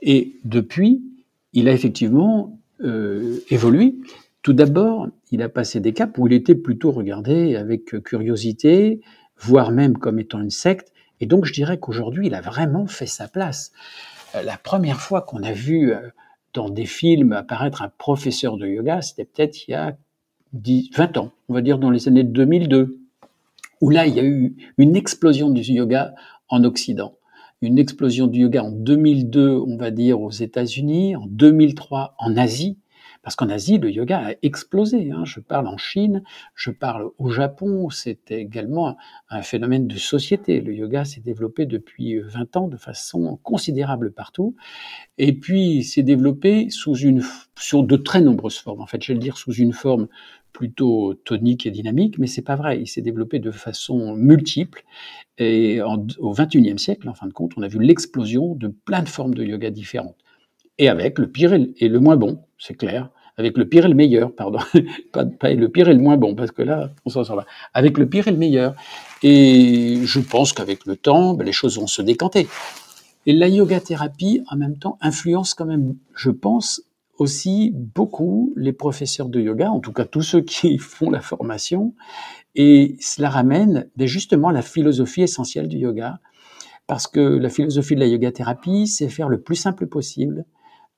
[0.02, 1.04] Et depuis,
[1.54, 3.96] il a effectivement euh, évolué
[4.42, 9.02] Tout d'abord, il a passé des caps où il était plutôt regardé avec curiosité,
[9.38, 10.94] voire même comme étant une secte.
[11.20, 13.72] Et donc, je dirais qu'aujourd'hui, il a vraiment fait sa place.
[14.36, 16.00] Euh, la première fois qu'on a vu euh,
[16.54, 19.98] dans des films apparaître un professeur de yoga, c'était peut-être il y a
[20.54, 23.00] 10, 20 ans, on va dire dans les années 2002,
[23.82, 26.14] où là, il y a eu une explosion du yoga
[26.48, 27.14] en Occident.
[27.62, 32.78] Une explosion du yoga en 2002, on va dire, aux États-Unis, en 2003 en Asie,
[33.22, 35.12] parce qu'en Asie, le yoga a explosé.
[35.12, 35.26] Hein.
[35.26, 36.24] Je parle en Chine,
[36.56, 37.90] je parle au Japon.
[37.90, 38.98] C'était également
[39.30, 40.62] un phénomène de société.
[40.62, 44.56] Le yoga s'est développé depuis 20 ans de façon considérable partout.
[45.18, 47.24] Et puis, s'est développé sous une,
[47.58, 48.82] sur de très nombreuses formes.
[48.82, 50.08] En fait, je vais le dire sous une forme
[50.54, 52.82] plutôt tonique et dynamique, mais c'est pas vrai.
[52.82, 54.84] Il s'est développé de façon multiple.
[55.38, 59.10] Et au XXIe siècle, en fin de compte, on a vu l'explosion de plein de
[59.10, 60.18] formes de yoga différentes
[60.80, 63.96] et avec le pire et le moins bon, c'est clair, avec le pire et le
[63.96, 64.60] meilleur, pardon,
[65.12, 67.98] pas, le pire et le moins bon, parce que là, on s'en sort pas, avec
[67.98, 68.76] le pire et le meilleur.
[69.22, 72.48] Et je pense qu'avec le temps, ben, les choses vont se décanter.
[73.26, 76.82] Et la yoga thérapie, en même temps, influence quand même, je pense,
[77.18, 81.94] aussi beaucoup les professeurs de yoga, en tout cas tous ceux qui font la formation,
[82.56, 86.20] et cela ramène ben, justement la philosophie essentielle du yoga,
[86.88, 90.46] parce que la philosophie de la yoga thérapie, c'est faire le plus simple possible,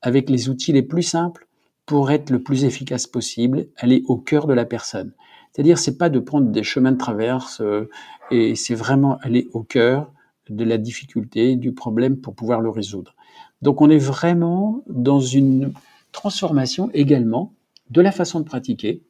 [0.01, 1.47] avec les outils les plus simples
[1.85, 5.13] pour être le plus efficace possible, aller au cœur de la personne.
[5.51, 7.89] C'est-à-dire, c'est pas de prendre des chemins de traverse, euh,
[8.29, 10.11] et c'est vraiment aller au cœur
[10.49, 13.15] de la difficulté, du problème pour pouvoir le résoudre.
[13.61, 15.73] Donc, on est vraiment dans une
[16.11, 17.53] transformation également
[17.89, 19.01] de la façon de pratiquer,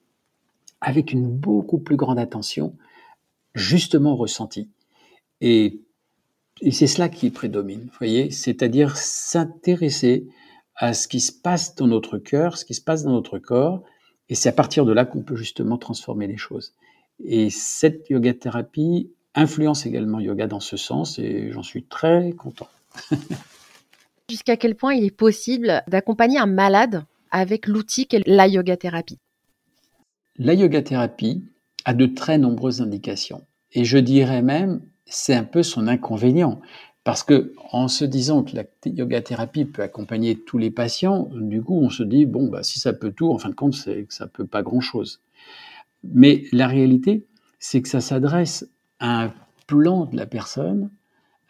[0.81, 2.75] avec une beaucoup plus grande attention,
[3.53, 4.69] justement ressentie.
[5.41, 5.81] Et,
[6.61, 10.27] et c'est cela qui prédomine, vous voyez, c'est-à-dire s'intéresser
[10.81, 13.83] à ce qui se passe dans notre cœur, ce qui se passe dans notre corps,
[14.29, 16.73] et c'est à partir de là qu'on peut justement transformer les choses.
[17.23, 22.67] Et cette yoga thérapie influence également yoga dans ce sens, et j'en suis très content.
[24.29, 29.19] Jusqu'à quel point il est possible d'accompagner un malade avec l'outil qu'est la yoga thérapie?
[30.37, 31.43] La yoga thérapie
[31.85, 33.45] a de très nombreuses indications.
[33.73, 36.59] Et je dirais même, c'est un peu son inconvénient.
[37.03, 41.61] Parce que en se disant que la yoga thérapie peut accompagner tous les patients, du
[41.61, 44.03] coup, on se dit bon, bah, si ça peut tout, en fin de compte, c'est
[44.03, 45.19] que ça peut pas grand chose.
[46.03, 47.25] Mais la réalité,
[47.59, 49.33] c'est que ça s'adresse à un
[49.67, 50.91] plan de la personne,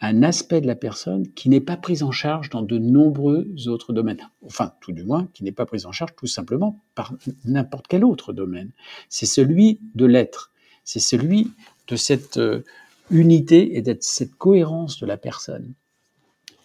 [0.00, 3.92] un aspect de la personne qui n'est pas pris en charge dans de nombreux autres
[3.92, 4.20] domaines.
[4.44, 8.04] Enfin, tout du moins, qui n'est pas pris en charge tout simplement par n'importe quel
[8.04, 8.70] autre domaine.
[9.08, 10.50] C'est celui de l'être.
[10.84, 11.52] C'est celui
[11.88, 12.64] de cette euh,
[13.10, 15.72] unité et d'être cette cohérence de la personne,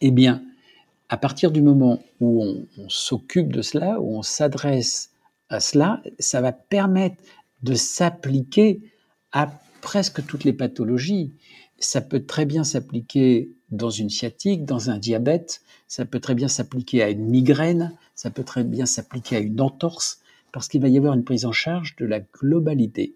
[0.02, 0.43] eh bien,
[1.10, 5.12] à partir du moment où on, s'occupe de cela, où on s'adresse
[5.50, 7.23] à cela, ça va permettre
[7.63, 8.82] de s'appliquer
[9.32, 9.47] à
[9.82, 11.32] presque toutes les pathologies.
[11.80, 16.47] Ça peut très bien s'appliquer dans une sciatique, dans un diabète, ça peut très bien
[16.47, 20.19] s'appliquer à une migraine, ça peut très bien s'appliquer à une entorse,
[20.52, 23.15] parce qu'il va y avoir une prise en charge de la globalité.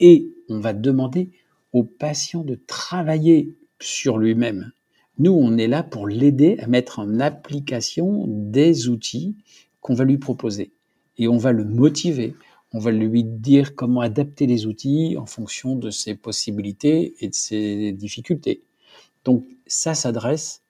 [0.00, 1.30] Et on va demander
[1.74, 4.72] au patient de travailler sur lui-même.
[5.18, 9.36] Nous, on est là pour l'aider à mettre en application des outils
[9.80, 10.72] qu'on va lui proposer.
[11.18, 12.34] Et on va le motiver,
[12.72, 17.34] on va lui dire comment adapter les outils en fonction de ses possibilités et de
[17.34, 18.62] ses difficultés.
[19.24, 20.62] Donc ça s'adresse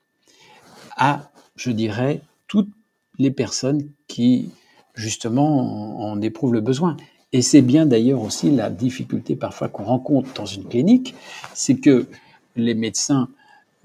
[0.96, 2.70] à, je dirais, toutes
[3.18, 4.50] les personnes qui,
[4.94, 6.96] justement, en éprouvent le besoin.
[7.34, 11.16] Et c'est bien d'ailleurs aussi la difficulté parfois qu'on rencontre dans une clinique,
[11.52, 12.06] c'est que
[12.54, 13.28] les médecins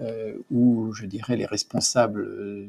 [0.01, 2.67] euh, ou je dirais les responsables euh,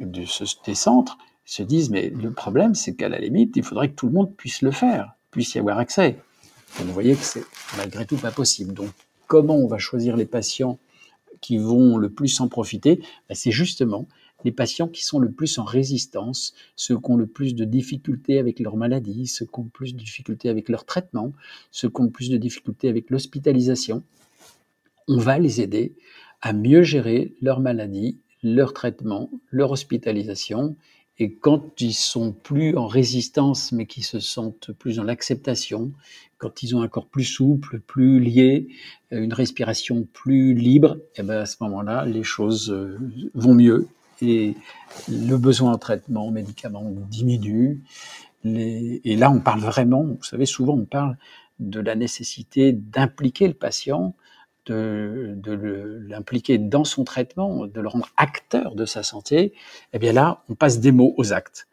[0.00, 3.90] de ce, des centres se disent mais le problème c'est qu'à la limite il faudrait
[3.90, 6.16] que tout le monde puisse le faire, puisse y avoir accès.
[6.76, 7.44] Vous voyez que c'est
[7.76, 8.72] malgré tout pas possible.
[8.72, 8.88] Donc
[9.26, 10.78] comment on va choisir les patients
[11.42, 13.02] qui vont le plus en profiter?
[13.28, 14.06] Ben, C'est justement
[14.46, 18.38] les patients qui sont le plus en résistance, ceux qui ont le plus de difficultés
[18.38, 21.32] avec leur maladie, ceux qui ont le plus de difficultés avec leur traitement,
[21.72, 24.04] ceux qui ont le plus de difficultés avec l'hospitalisation.
[25.08, 25.94] On va les aider
[26.42, 30.76] à mieux gérer leur maladie, leur traitement, leur hospitalisation.
[31.18, 35.90] Et quand ils sont plus en résistance, mais qui se sentent plus dans l'acceptation,
[36.38, 38.68] quand ils ont un corps plus souple, plus lié,
[39.10, 42.96] une respiration plus libre, et eh ben à ce moment-là, les choses euh,
[43.34, 43.88] vont mieux
[44.22, 44.56] et
[45.08, 47.82] le besoin en traitement, en médicaments diminue.
[48.44, 51.16] et là, on parle vraiment, vous savez, souvent on parle
[51.58, 54.14] de la nécessité d'impliquer le patient,
[54.66, 59.52] de, de l'impliquer dans son traitement, de le rendre acteur de sa santé.
[59.92, 61.68] Eh bien là, on passe des mots aux actes.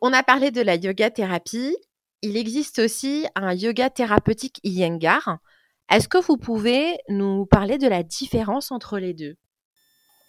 [0.00, 1.76] On a parlé de la yoga thérapie.
[2.22, 5.38] il existe aussi un yoga thérapeutique Iyengar.
[5.90, 9.36] Est-ce que vous pouvez nous parler de la différence entre les deux?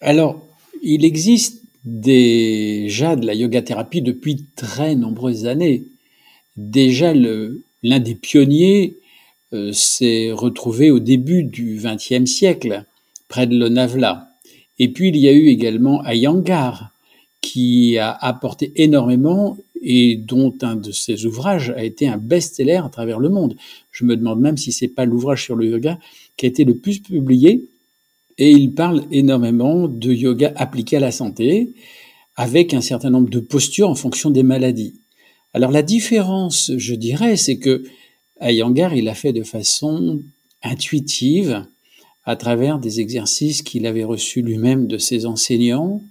[0.00, 0.42] Alors,
[0.82, 5.84] il existe déjà de la yoga thérapie depuis très nombreuses années.
[6.56, 8.96] Déjà, l'un des pionniers
[9.52, 12.84] euh, s'est retrouvé au début du XXe siècle,
[13.28, 14.30] près de Lonavla.
[14.78, 16.90] Et puis, il y a eu également Iyengar,
[17.40, 22.88] qui a apporté énormément et dont un de ses ouvrages a été un best-seller à
[22.88, 23.56] travers le monde.
[23.92, 25.98] Je me demande même si c'est pas l'ouvrage sur le yoga
[26.36, 27.68] qui a été le plus publié.
[28.38, 31.74] Et il parle énormément de yoga appliqué à la santé,
[32.36, 35.00] avec un certain nombre de postures en fonction des maladies.
[35.54, 37.84] Alors la différence, je dirais, c'est que
[38.42, 40.20] Iyengar, il a fait de façon
[40.62, 41.66] intuitive,
[42.24, 46.02] à travers des exercices qu'il avait reçus lui-même de ses enseignants,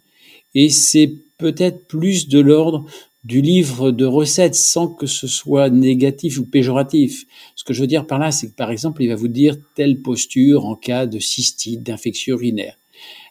[0.55, 2.85] et c'est peut-être plus de l'ordre
[3.25, 7.25] du livre de recettes sans que ce soit négatif ou péjoratif.
[7.55, 9.57] Ce que je veux dire par là, c'est que par exemple, il va vous dire
[9.75, 12.77] telle posture en cas de cystite, d'infection urinaire.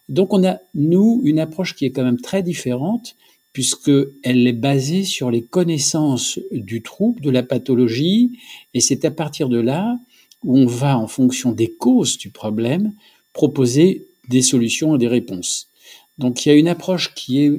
[0.09, 3.17] Donc on a, nous, une approche qui est quand même très différente
[3.53, 8.33] puisqu'elle est basée sur les connaissances du trouble, de la pathologie,
[8.75, 9.97] et c'est à partir de là
[10.43, 12.93] où on va, en fonction des causes du problème,
[13.33, 15.71] proposer des solutions et des réponses.
[16.19, 17.53] Donc il y a une approche qui est,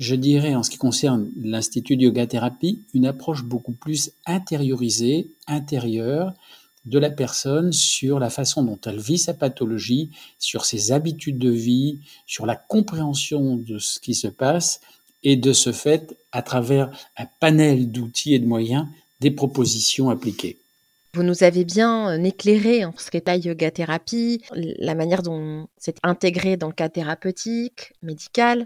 [0.00, 5.30] je dirais, en ce qui concerne l'Institut de Yoga Thérapie, une approche beaucoup plus intériorisée,
[5.46, 6.32] intérieure
[6.86, 11.50] de la personne sur la façon dont elle vit sa pathologie, sur ses habitudes de
[11.50, 14.80] vie, sur la compréhension de ce qui se passe
[15.22, 18.86] et de ce fait, à travers un panel d'outils et de moyens,
[19.20, 20.60] des propositions appliquées.
[21.12, 25.66] Vous nous avez bien euh, éclairé en ce qu'est la yoga thérapie, la manière dont
[25.76, 28.64] c'est intégré dans le cadre thérapeutique, médical.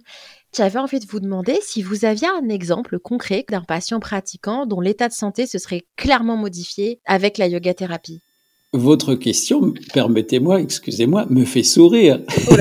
[0.55, 4.82] J'avais envie de vous demander si vous aviez un exemple concret d'un patient pratiquant dont
[4.82, 8.20] l'état de santé se serait clairement modifié avec la yoga thérapie.
[8.74, 12.20] Votre question, permettez-moi, excusez-moi, me fait sourire.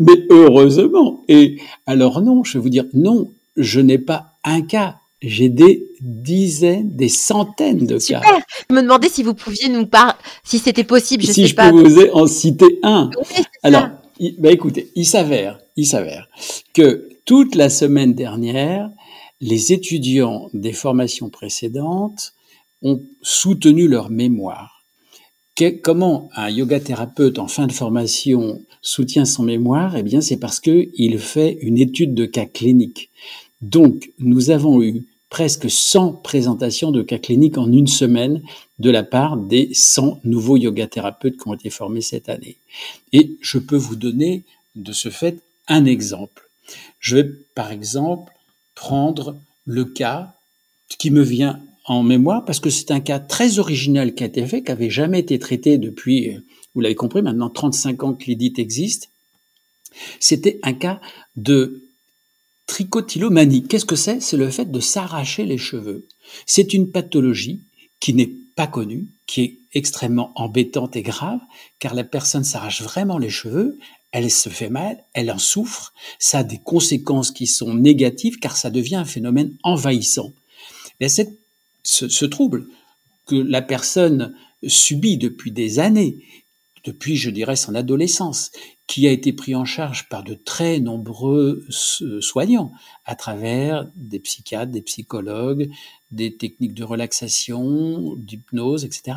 [0.00, 1.24] mais heureusement.
[1.28, 4.96] Et alors non, je vais vous dire, non, je n'ai pas un cas
[5.26, 8.22] j'ai des dizaines, des centaines de Super.
[8.22, 8.40] cas.
[8.68, 10.12] Je me demandais si vous pouviez nous parler,
[10.44, 11.22] si c'était possible.
[11.22, 11.70] Je si sais je pas.
[11.70, 13.10] peux vous en citer un.
[13.62, 13.88] Alors,
[14.38, 16.28] bah écoutez, il s'avère, il s'avère
[16.74, 18.90] que toute la semaine dernière,
[19.40, 22.34] les étudiants des formations précédentes
[22.82, 24.84] ont soutenu leur mémoire.
[25.82, 29.96] comment un yoga thérapeute en fin de formation soutient son mémoire?
[29.96, 33.10] Eh bien, c'est parce que il fait une étude de cas clinique.
[33.62, 38.40] Donc, nous avons eu presque 100 présentations de cas cliniques en une semaine
[38.78, 42.56] de la part des 100 nouveaux yoga thérapeutes qui ont été formés cette année.
[43.12, 44.44] Et je peux vous donner
[44.76, 46.48] de ce fait un exemple.
[47.00, 48.32] Je vais par exemple
[48.76, 50.36] prendre le cas
[51.00, 54.46] qui me vient en mémoire parce que c'est un cas très original qui a été
[54.46, 56.38] fait, qui n'avait jamais été traité depuis,
[56.76, 59.10] vous l'avez compris, maintenant 35 ans que l'édite existe.
[60.20, 61.00] C'était un cas
[61.34, 61.82] de
[62.66, 64.20] Tricotylomanie, qu'est-ce que c'est?
[64.20, 66.06] C'est le fait de s'arracher les cheveux.
[66.46, 67.60] C'est une pathologie
[68.00, 71.40] qui n'est pas connue, qui est extrêmement embêtante et grave,
[71.78, 73.78] car la personne s'arrache vraiment les cheveux,
[74.12, 78.56] elle se fait mal, elle en souffre, ça a des conséquences qui sont négatives, car
[78.56, 80.32] ça devient un phénomène envahissant.
[81.00, 81.36] Et cette,
[81.82, 82.68] ce, ce trouble
[83.26, 84.34] que la personne
[84.66, 86.18] subit depuis des années,
[86.84, 88.52] depuis, je dirais, son adolescence,
[88.86, 91.66] qui a été pris en charge par de très nombreux
[92.20, 92.72] soignants
[93.04, 95.70] à travers des psychiatres, des psychologues,
[96.10, 99.16] des techniques de relaxation, d'hypnose, etc.,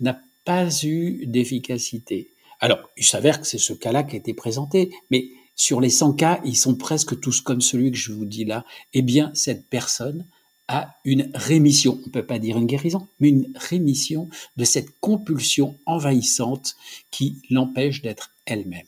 [0.00, 2.30] n'a pas eu d'efficacité.
[2.60, 6.14] Alors, il s'avère que c'est ce cas-là qui a été présenté, mais sur les 100
[6.14, 8.64] cas, ils sont presque tous comme celui que je vous dis là.
[8.94, 10.26] Eh bien, cette personne
[10.68, 14.98] a une rémission, on ne peut pas dire une guérison, mais une rémission de cette
[15.00, 16.76] compulsion envahissante
[17.10, 18.86] qui l'empêche d'être elle-même.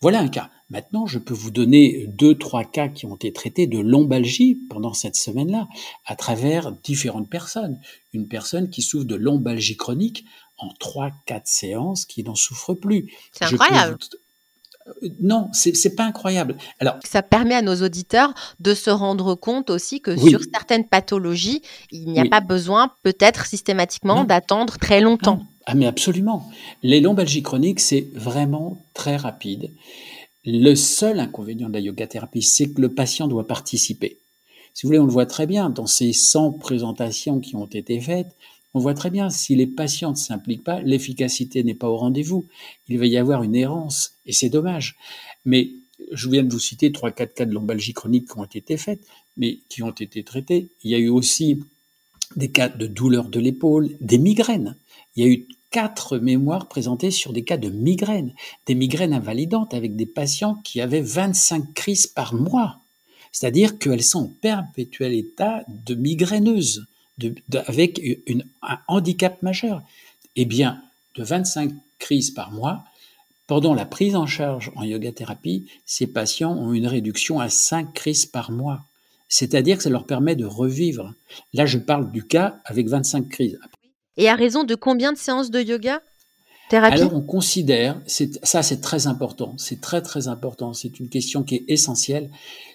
[0.00, 0.50] Voilà un cas.
[0.68, 4.94] Maintenant, je peux vous donner deux, trois cas qui ont été traités de lombalgie pendant
[4.94, 5.68] cette semaine-là,
[6.06, 7.78] à travers différentes personnes.
[8.12, 10.24] Une personne qui souffre de lombalgie chronique
[10.58, 13.12] en trois, quatre séances, qui n'en souffre plus.
[13.32, 13.98] C'est incroyable.
[15.02, 16.56] Euh, non, c'est pas incroyable.
[16.80, 21.62] Alors, ça permet à nos auditeurs de se rendre compte aussi que sur certaines pathologies,
[21.90, 25.42] il n'y a pas besoin, peut-être systématiquement, d'attendre très longtemps.
[25.66, 26.50] Ah, mais absolument.
[26.82, 29.70] Les lombalgies chroniques, c'est vraiment très rapide.
[30.44, 34.18] Le seul inconvénient de la yoga thérapie, c'est que le patient doit participer.
[34.74, 38.00] Si vous voulez, on le voit très bien dans ces 100 présentations qui ont été
[38.00, 38.34] faites.
[38.74, 42.46] On voit très bien, si les patients ne s'impliquent pas, l'efficacité n'est pas au rendez-vous.
[42.88, 44.96] Il va y avoir une errance, et c'est dommage.
[45.44, 45.72] Mais
[46.10, 49.00] je viens de vous citer trois, quatre cas de lombalgie chronique qui ont été faits,
[49.36, 50.70] mais qui ont été traités.
[50.82, 51.60] Il y a eu aussi
[52.34, 54.76] des cas de douleur de l'épaule, des migraines.
[55.16, 58.32] Il y a eu quatre mémoires présentées sur des cas de migraines,
[58.66, 62.78] des migraines invalidantes avec des patients qui avaient 25 crises par mois.
[63.32, 66.86] C'est-à-dire qu'elles sont en perpétuel état de migraineuse,
[67.66, 68.00] avec
[68.62, 69.82] un handicap majeur.
[70.36, 70.82] Eh bien,
[71.14, 72.84] de 25 crises par mois,
[73.46, 77.92] pendant la prise en charge en yoga thérapie, ces patients ont une réduction à 5
[77.92, 78.84] crises par mois.
[79.28, 81.14] C'est-à-dire que ça leur permet de revivre.
[81.54, 83.58] Là, je parle du cas avec 25 crises.
[84.16, 86.02] Et à raison de combien de séances de yoga?
[86.68, 87.00] Thérapie?
[87.00, 91.56] Alors, on considère, ça c'est très important, c'est très très important, c'est une question qui
[91.56, 92.30] est essentielle,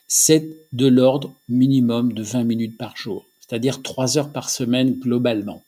[0.07, 5.63] c'est de l'ordre minimum de 20 minutes par jour, c'est-à-dire 3 heures par semaine globalement.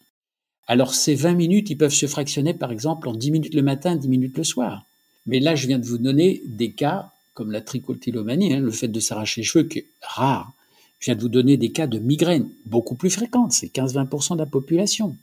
[0.67, 3.95] Alors, ces 20 minutes, ils peuvent se fractionner par exemple en 10 minutes le matin,
[3.95, 4.85] 10 minutes le soir.
[5.25, 8.89] Mais là, je viens de vous donner des cas comme la trichotillomanie, hein, le fait
[8.89, 10.51] de s'arracher les cheveux, qui est rare.
[10.99, 14.39] Je viens de vous donner des cas de migraine, beaucoup plus fréquentes, c'est 15-20% de
[14.39, 15.15] la population.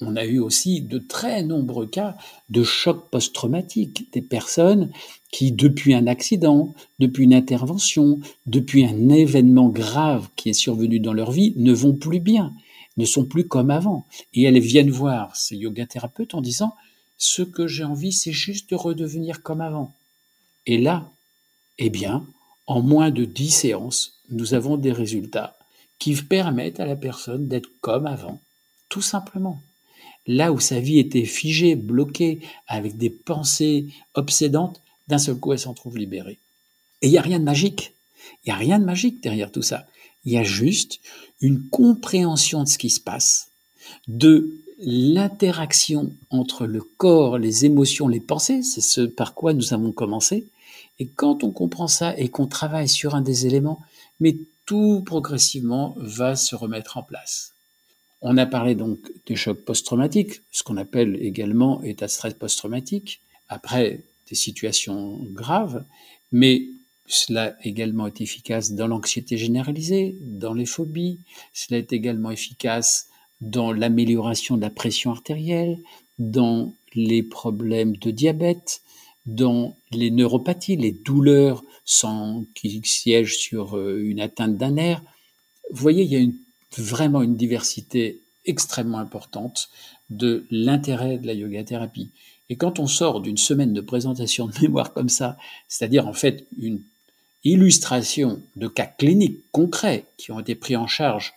[0.00, 2.16] On a eu aussi de très nombreux cas
[2.50, 4.90] de choc post-traumatique, des personnes
[5.32, 11.12] qui, depuis un accident, depuis une intervention, depuis un événement grave qui est survenu dans
[11.12, 12.52] leur vie, ne vont plus bien,
[12.96, 14.06] ne sont plus comme avant.
[14.34, 16.74] Et elles viennent voir ces yoga thérapeutes en disant
[17.16, 19.92] ce que j'ai envie, c'est juste de redevenir comme avant.
[20.66, 21.10] Et là,
[21.78, 22.24] eh bien,
[22.66, 25.58] en moins de dix séances, nous avons des résultats
[25.98, 28.40] qui permettent à la personne d'être comme avant,
[28.88, 29.60] tout simplement.
[30.28, 35.58] Là où sa vie était figée, bloquée, avec des pensées obsédantes, d'un seul coup, elle
[35.58, 36.38] s'en trouve libérée.
[37.00, 37.94] Et il n'y a rien de magique.
[38.44, 39.86] Il n'y a rien de magique derrière tout ça.
[40.24, 41.00] Il y a juste
[41.40, 43.48] une compréhension de ce qui se passe,
[44.06, 49.92] de l'interaction entre le corps, les émotions, les pensées, c'est ce par quoi nous avons
[49.92, 50.46] commencé.
[50.98, 53.80] Et quand on comprend ça et qu'on travaille sur un des éléments,
[54.20, 57.54] mais tout progressivement va se remettre en place.
[58.20, 63.20] On a parlé donc des chocs post-traumatiques, ce qu'on appelle également état de stress post-traumatique,
[63.48, 65.84] après des situations graves,
[66.32, 66.66] mais
[67.06, 71.20] cela également est efficace dans l'anxiété généralisée, dans les phobies,
[71.54, 73.08] cela est également efficace
[73.40, 75.78] dans l'amélioration de la pression artérielle,
[76.18, 78.82] dans les problèmes de diabète,
[79.26, 85.02] dans les neuropathies, les douleurs sans, qui siègent sur euh, une atteinte d'un nerf.
[85.70, 86.34] Vous voyez, il y a une,
[86.76, 89.68] vraiment une diversité extrêmement importante
[90.10, 92.10] de l'intérêt de la yoga thérapie.
[92.50, 95.36] Et quand on sort d'une semaine de présentation de mémoire comme ça,
[95.68, 96.82] c'est-à-dire en fait une
[97.44, 101.34] illustration de cas cliniques concrets qui ont été pris en charge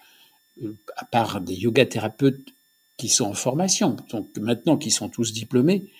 [0.96, 2.54] à part des yoga thérapeutes
[2.98, 5.92] qui sont en formation, donc maintenant qui sont tous diplômés,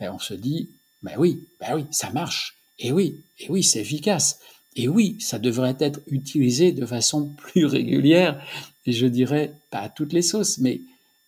[0.00, 0.70] ben on se dit,
[1.02, 2.58] ben oui, ben oui, ça marche.
[2.78, 4.40] Et oui, et oui, c'est efficace.
[4.74, 8.42] Et oui, ça devrait être utilisé de façon plus régulière,
[8.86, 10.80] et je dirais pas à toutes les sauces, mais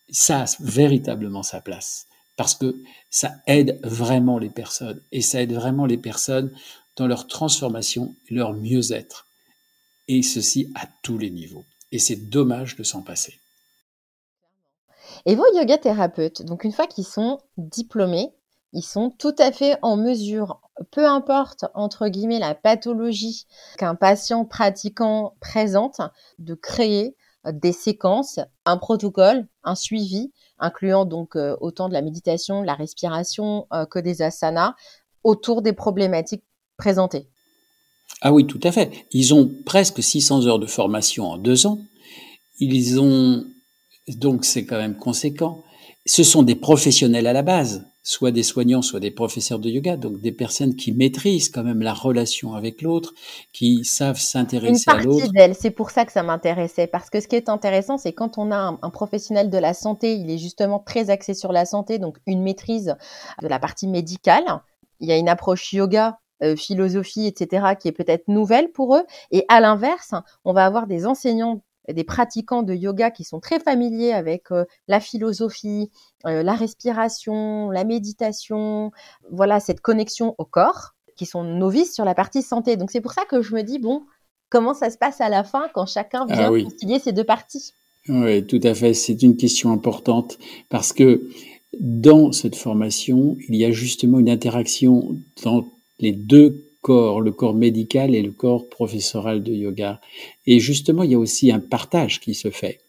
[0.09, 2.07] ça a véritablement sa place.
[2.37, 2.75] Parce que
[3.09, 6.51] ça aide vraiment les personnes, et ça aide vraiment les personnes
[6.95, 9.27] dans leur transformation leur mieux-être.
[10.07, 11.65] Et ceci à tous les niveaux
[11.95, 13.39] et c'est dommage de s'en passer.
[15.25, 18.27] Et vos yoga thérapeutes, donc une fois qu'ils sont diplômés,
[18.75, 20.59] ils sont tout à fait en mesure,
[20.91, 23.45] peu importe entre guillemets la pathologie
[23.77, 26.01] qu'un patient pratiquant présente,
[26.39, 27.15] de créer
[27.53, 32.73] des séquences, un protocole, un suivi, incluant donc euh, autant de la méditation, de la
[32.73, 34.73] respiration euh, que des asanas,
[35.23, 36.43] autour des problématiques
[36.75, 37.29] présentées.
[38.21, 39.05] Ah oui, tout à fait.
[39.11, 41.79] Ils ont presque 600 heures de formation en deux ans.
[42.59, 43.45] Ils ont,
[44.07, 45.63] donc c'est quand même conséquent.
[46.05, 49.97] Ce sont des professionnels à la base, soit des soignants, soit des professeurs de yoga,
[49.97, 53.13] donc des personnes qui maîtrisent quand même la relation avec l'autre,
[53.51, 55.31] qui savent s'intéresser à l'autre.
[55.33, 58.37] d'elle, c'est pour ça que ça m'intéressait, parce que ce qui est intéressant, c'est quand
[58.37, 61.65] on a un, un, professionnel de la santé, il est justement très axé sur la
[61.65, 62.95] santé, donc une maîtrise
[63.41, 64.45] de la partie médicale.
[64.99, 69.03] Il y a une approche yoga euh, philosophie, etc., qui est peut-être nouvelle pour eux.
[69.31, 71.63] Et à l'inverse, on va avoir des enseignants,
[71.93, 75.91] des pratiquants de yoga qui sont très familiers avec euh, la philosophie,
[76.25, 78.91] euh, la respiration, la méditation,
[79.31, 82.77] voilà, cette connexion au corps, qui sont novices sur la partie santé.
[82.77, 84.03] Donc c'est pour ça que je me dis, bon,
[84.49, 87.73] comment ça se passe à la fin quand chacun ah vient concilier ces deux parties?
[88.07, 88.93] Oui, tout à fait.
[88.93, 90.37] C'est une question importante
[90.69, 91.27] parce que
[91.79, 95.65] dans cette formation, il y a justement une interaction dans
[95.99, 99.99] les deux corps, le corps médical et le corps professoral de yoga.
[100.45, 102.79] Et justement, il y a aussi un partage qui se fait.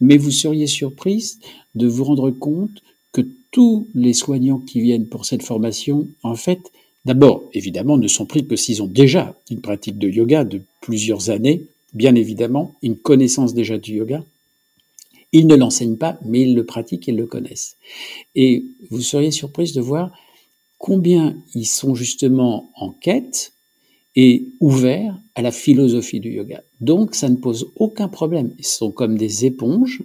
[0.00, 1.38] Mais vous seriez surprise
[1.76, 2.82] de vous rendre compte
[3.12, 3.20] que
[3.52, 6.72] tous les soignants qui viennent pour cette formation, en fait,
[7.04, 11.30] d'abord, évidemment, ne sont pris que s'ils ont déjà une pratique de yoga de plusieurs
[11.30, 14.24] années, bien évidemment, une connaissance déjà du yoga.
[15.30, 17.76] Ils ne l'enseignent pas, mais ils le pratiquent et le connaissent.
[18.34, 20.10] Et vous seriez surprise de voir
[20.84, 23.54] combien ils sont justement en quête
[24.16, 26.62] et ouverts à la philosophie du yoga.
[26.82, 28.52] Donc, ça ne pose aucun problème.
[28.58, 30.02] Ils sont comme des éponges.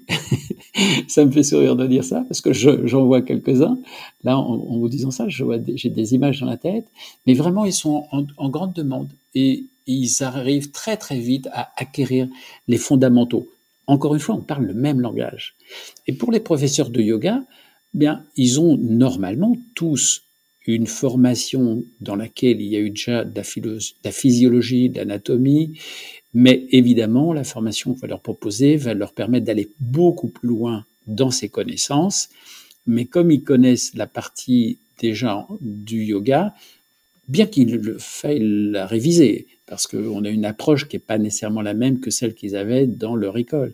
[1.09, 3.77] ça me fait sourire de dire ça parce que j'en vois quelques-uns.
[4.23, 6.87] Là, en, vous disant ça, j'ai des images dans la tête.
[7.27, 12.29] Mais vraiment, ils sont en, grande demande et ils arrivent très très vite à acquérir
[12.69, 13.49] les fondamentaux.
[13.85, 15.55] Encore une fois, on parle le même langage.
[16.07, 17.43] Et pour les professeurs de yoga,
[17.93, 20.23] bien, ils ont normalement tous
[20.75, 25.79] une formation dans laquelle il y a eu déjà de la, physiologie, de l'anatomie,
[26.33, 30.85] mais évidemment, la formation qu'on va leur proposer va leur permettre d'aller beaucoup plus loin
[31.07, 32.29] dans ces connaissances.
[32.85, 36.53] Mais comme ils connaissent la partie déjà du yoga,
[37.27, 41.61] bien qu'ils le fassent la réviser, parce qu'on a une approche qui n'est pas nécessairement
[41.61, 43.73] la même que celle qu'ils avaient dans leur école,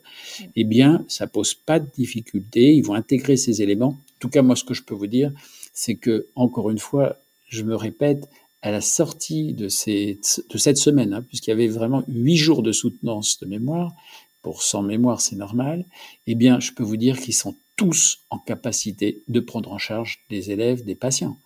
[0.55, 2.73] eh bien, ça pose pas de difficulté.
[2.73, 3.87] Ils vont intégrer ces éléments.
[3.87, 5.31] En tout cas, moi, ce que je peux vous dire,
[5.75, 7.17] c'est que, encore une fois,
[7.47, 8.27] je me répète,
[8.63, 13.39] à la sortie de, cette semaine, hein, puisqu'il y avait vraiment huit jours de soutenance
[13.39, 13.93] de mémoire,
[14.41, 15.85] pour sans mémoire c'est normal,
[16.25, 20.21] eh bien je peux vous dire qu'ils sont tous en capacité de prendre en charge
[20.31, 21.37] des élèves, des patients.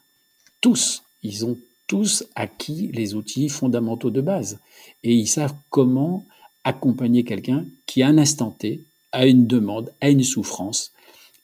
[0.61, 1.57] Tous, ils ont
[1.87, 4.59] tous acquis les outils fondamentaux de base
[5.03, 6.25] et ils savent comment
[6.63, 10.93] accompagner quelqu'un qui à un instant T a une demande, a une souffrance,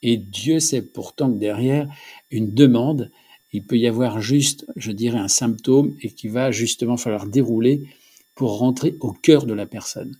[0.07, 1.89] et Dieu sait pourtant que derrière
[2.29, 3.09] une demande,
[3.53, 7.81] il peut y avoir juste, je dirais, un symptôme et qu'il va justement falloir dérouler
[8.35, 10.15] pour rentrer au cœur de la personne.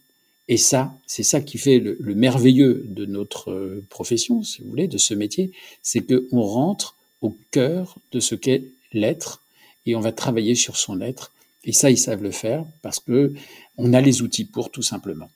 [0.47, 4.87] Et ça, c'est ça qui fait le, merveilleux de notre euh, profession, si vous voulez,
[4.87, 5.51] de ce métier,
[5.83, 9.43] c'est qu'on rentre au cœur de ce qu'est l'être
[9.85, 11.31] et on va travailler sur son être.
[11.63, 13.33] Et ça, ils savent le faire parce que
[13.77, 15.29] on a les outils pour, tout simplement.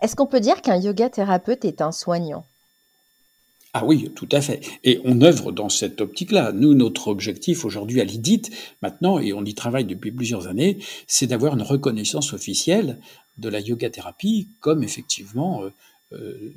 [0.00, 2.44] Est-ce qu'on peut dire qu'un yoga thérapeute est un soignant?
[3.78, 4.62] Ah oui, tout à fait.
[4.84, 6.52] Et on œuvre dans cette optique-là.
[6.52, 8.50] Nous, notre objectif aujourd'hui à l'IDIT,
[8.80, 12.98] maintenant, et on y travaille depuis plusieurs années, c'est d'avoir une reconnaissance officielle
[13.36, 15.74] de la yoga thérapie comme effectivement euh,
[16.12, 16.54] euh,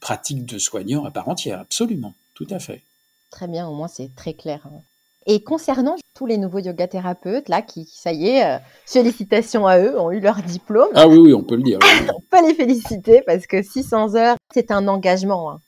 [0.00, 1.60] pratique de soignant à part entière.
[1.60, 2.82] Absolument, tout à fait.
[3.30, 4.60] Très bien, au moins c'est très clair.
[4.66, 4.82] Hein.
[5.24, 9.78] Et concernant tous les nouveaux yoga thérapeutes, là, qui, ça y est, euh, félicitations à
[9.78, 10.90] eux, ont eu leur diplôme.
[10.94, 11.78] Ah oui, oui, on peut le dire.
[12.14, 15.50] on peut les féliciter parce que 600 heures, c'est un engagement.
[15.50, 15.60] Hein.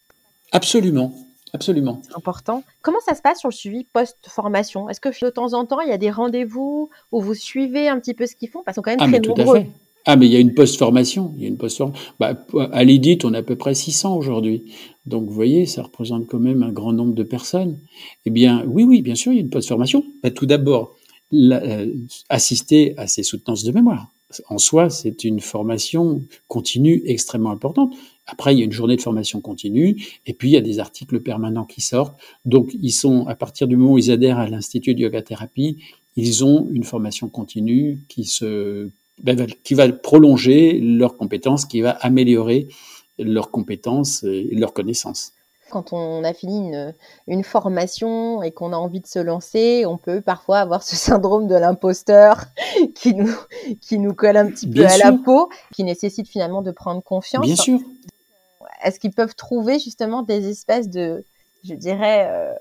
[0.53, 1.13] Absolument.
[1.53, 2.03] Absolument.
[2.15, 2.63] Important.
[2.83, 4.89] Comment ça se passe sur le suivi post-formation?
[4.89, 7.99] Est-ce que de temps en temps, il y a des rendez-vous où vous suivez un
[7.99, 8.63] petit peu ce qu'ils font?
[8.65, 9.65] Parce qu'ils sont quand même ah, très nombreux.
[10.05, 11.35] Ah, mais il y a une post-formation.
[11.37, 11.83] Il y a une post
[12.21, 12.35] bah,
[12.73, 14.65] à l'EDIT, on a à peu près 600 aujourd'hui.
[15.07, 17.79] Donc, vous voyez, ça représente quand même un grand nombre de personnes.
[18.25, 20.05] Eh bien, oui, oui, bien sûr, il y a une post-formation.
[20.23, 20.95] Bah, tout d'abord,
[21.33, 21.93] euh,
[22.29, 24.13] assister à ces soutenances de mémoire.
[24.49, 27.95] En soi, c'est une formation continue extrêmement importante.
[28.27, 29.97] Après, il y a une journée de formation continue,
[30.27, 32.19] et puis il y a des articles permanents qui sortent.
[32.45, 35.79] Donc, ils sont, à partir du moment où ils adhèrent à l'Institut de Yoga Thérapie,
[36.17, 38.91] ils ont une formation continue qui se,
[39.23, 42.69] ben, qui va prolonger leurs compétences, qui va améliorer
[43.19, 45.33] leurs compétences et leurs connaissances.
[45.71, 46.73] Quand on a fini
[47.27, 51.49] une, formation et qu'on a envie de se lancer, on peut parfois avoir ce syndrome
[51.49, 52.45] de l'imposteur
[52.95, 53.35] qui nous,
[53.81, 57.45] qui nous colle un petit peu à la peau, qui nécessite finalement de prendre confiance.
[57.45, 57.81] Bien sûr
[58.87, 61.25] est-ce qu'ils peuvent trouver justement des espèces de,
[61.65, 62.53] je dirais, euh,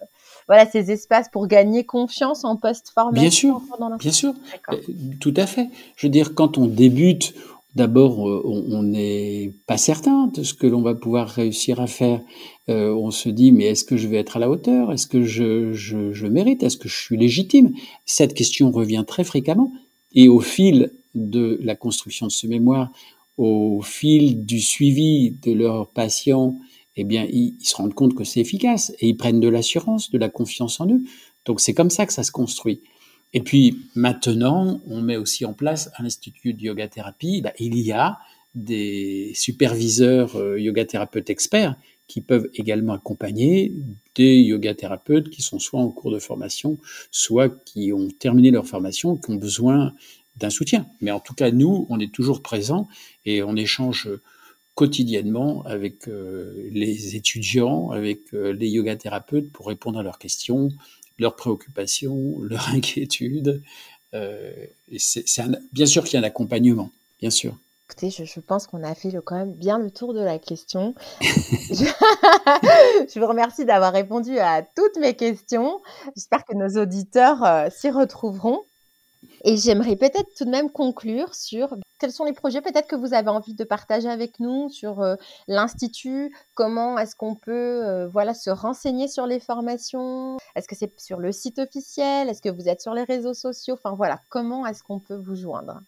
[0.48, 3.62] voilà, ces espaces pour gagner confiance en post-formation Bien sûr,
[4.00, 4.34] bien sûr,
[4.72, 4.78] euh,
[5.20, 5.70] tout à fait.
[5.96, 7.36] Je veux dire, quand on débute,
[7.76, 12.22] d'abord, euh, on n'est pas certain de ce que l'on va pouvoir réussir à faire.
[12.68, 14.92] on se dit, mais est-ce que je vais être à la hauteur?
[14.92, 16.64] Est-ce que je, je, je mérite?
[16.64, 17.72] Est-ce que je suis légitime?
[18.06, 19.72] Cette question revient très fréquemment.
[20.14, 22.90] Et au fil de la construction de ce mémoire,
[23.38, 26.58] au fil du suivi de leurs patients,
[26.96, 30.18] eh bien, ils, se rendent compte que c'est efficace et ils prennent de l'assurance, de
[30.18, 31.02] la confiance en eux.
[31.46, 32.82] Donc, c'est comme ça que ça se construit.
[33.34, 37.42] Et puis, maintenant, on met aussi en place un institut de yoga thérapie.
[37.42, 38.18] Bah, il y a
[38.56, 41.76] des superviseurs euh, yoga thérapeutes experts
[42.08, 43.74] qui peuvent également accompagner
[44.16, 46.78] des yoga thérapeutes qui sont soit en cours de formation,
[47.12, 49.94] soit qui ont terminé leur formation, qui ont besoin
[50.38, 50.86] d'un soutien.
[51.02, 52.88] Mais en tout cas, nous, on est toujours présents
[53.26, 54.10] et on échange
[54.76, 60.70] quotidiennement avec euh, les étudiants, avec euh, les yoga thérapeutes pour répondre à leurs questions,
[61.18, 63.62] leurs préoccupations, leurs inquiétudes.
[64.14, 64.98] Euh, et
[65.72, 67.58] bien sûr qu'il y a un accompagnement, bien sûr.
[67.88, 70.96] Écoutez, je, pense qu'on a fait quand même bien le tour de la question.
[71.22, 75.82] je, vous remercie d'avoir répondu à toutes mes questions.
[76.16, 78.64] J'espère que nos auditeurs euh, s'y retrouveront.
[79.48, 83.14] Et j'aimerais peut-être tout de même conclure sur quels sont les projets peut-être que vous
[83.14, 85.16] avez envie de partager avec nous sur euh,
[85.48, 91.00] l'institut, comment est-ce qu'on peut euh, voilà se renseigner sur les formations, est-ce que c'est
[91.00, 94.66] sur le site officiel, est-ce que vous êtes sur les réseaux sociaux, enfin voilà, comment
[94.66, 95.80] est-ce qu'on peut vous joindre?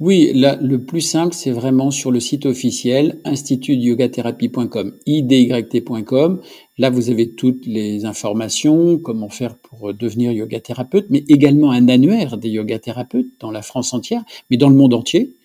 [0.00, 6.40] Oui, le plus simple, c'est vraiment sur le site officiel institutyogathérapie.com, idyt.com.
[6.78, 11.88] Là, vous avez toutes les informations, comment faire pour devenir yoga thérapeute, mais également un
[11.88, 15.36] annuaire des yoga thérapeutes dans la France entière, mais dans le monde entier.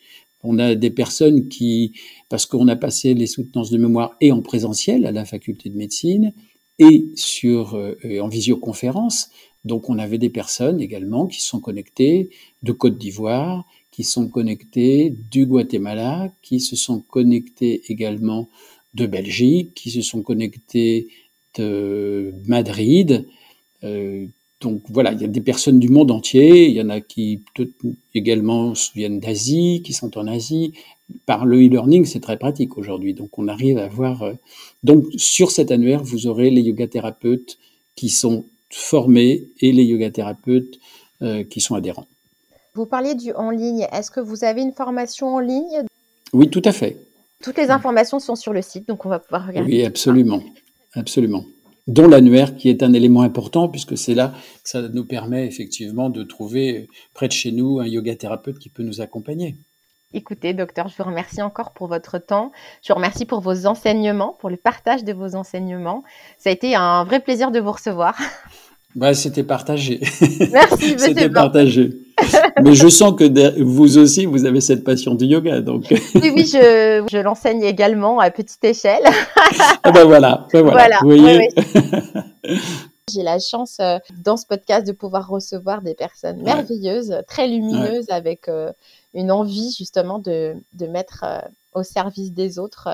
[0.41, 1.93] On a des personnes qui,
[2.29, 5.77] parce qu'on a passé les soutenances de mémoire et en présentiel à la faculté de
[5.77, 6.33] médecine
[6.79, 9.29] et sur euh, en visioconférence.
[9.65, 12.29] Donc, on avait des personnes également qui sont connectées
[12.63, 18.49] de Côte d'Ivoire, qui sont connectés du Guatemala, qui se sont connectés également
[18.93, 21.07] de Belgique, qui se sont connectés
[21.57, 23.27] de Madrid.
[23.83, 24.25] Euh,
[24.61, 27.41] donc voilà, il y a des personnes du monde entier, il y en a qui
[28.13, 30.73] également viennent d'Asie, qui sont en Asie.
[31.25, 33.13] Par le e-learning, c'est très pratique aujourd'hui.
[33.13, 34.23] Donc on arrive à voir.
[34.23, 34.33] Euh,
[34.83, 37.57] donc sur cet annuaire, vous aurez les yoga thérapeutes
[37.95, 40.79] qui sont formés et les yoga thérapeutes
[41.21, 42.07] euh, qui sont adhérents.
[42.75, 43.87] Vous parliez du en ligne.
[43.91, 45.83] Est-ce que vous avez une formation en ligne?
[46.33, 46.97] Oui, tout à fait.
[47.43, 49.71] Toutes les informations sont sur le site, donc on va pouvoir regarder.
[49.71, 50.41] Oui, absolument.
[50.93, 51.45] Absolument.
[51.87, 56.09] Dont l'annuaire qui est un élément important puisque c'est là que ça nous permet effectivement
[56.09, 59.55] de trouver près de chez nous un yoga thérapeute qui peut nous accompagner.
[60.13, 62.51] Écoutez, docteur, je vous remercie encore pour votre temps.
[62.83, 66.03] Je vous remercie pour vos enseignements, pour le partage de vos enseignements.
[66.37, 68.17] Ça a été un vrai plaisir de vous recevoir.
[68.95, 69.99] Bah, c'était partagé.
[70.51, 71.91] Merci, c'était partagé.
[72.63, 75.85] Mais je sens que vous aussi, vous avez cette passion du yoga, donc.
[75.89, 79.03] oui, oui, je, je l'enseigne également à petite échelle.
[79.83, 81.49] ah ben voilà, ben voilà, vous voyez.
[83.11, 88.09] J'ai la chance euh, dans ce podcast de pouvoir recevoir des personnes merveilleuses, très lumineuses,
[88.09, 88.71] avec euh,
[89.13, 91.39] une envie justement de, de mettre euh,
[91.73, 92.87] au service des autres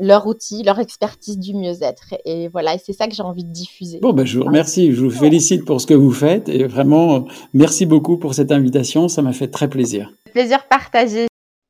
[0.00, 2.14] leur outil, leur expertise du mieux-être.
[2.24, 3.98] Et voilà, et c'est ça que j'ai envie de diffuser.
[4.00, 7.26] Bon, ben, je vous remercie, je vous félicite pour ce que vous faites et vraiment,
[7.52, 10.12] merci beaucoup pour cette invitation, ça m'a fait très plaisir.
[10.32, 11.26] Plaisir partagé.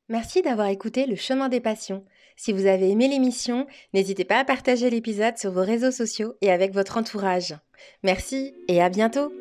[0.09, 2.03] Merci d'avoir écouté Le Chemin des Passions.
[2.37, 6.51] Si vous avez aimé l'émission, n'hésitez pas à partager l'épisode sur vos réseaux sociaux et
[6.51, 7.55] avec votre entourage.
[8.03, 9.31] Merci et à bientôt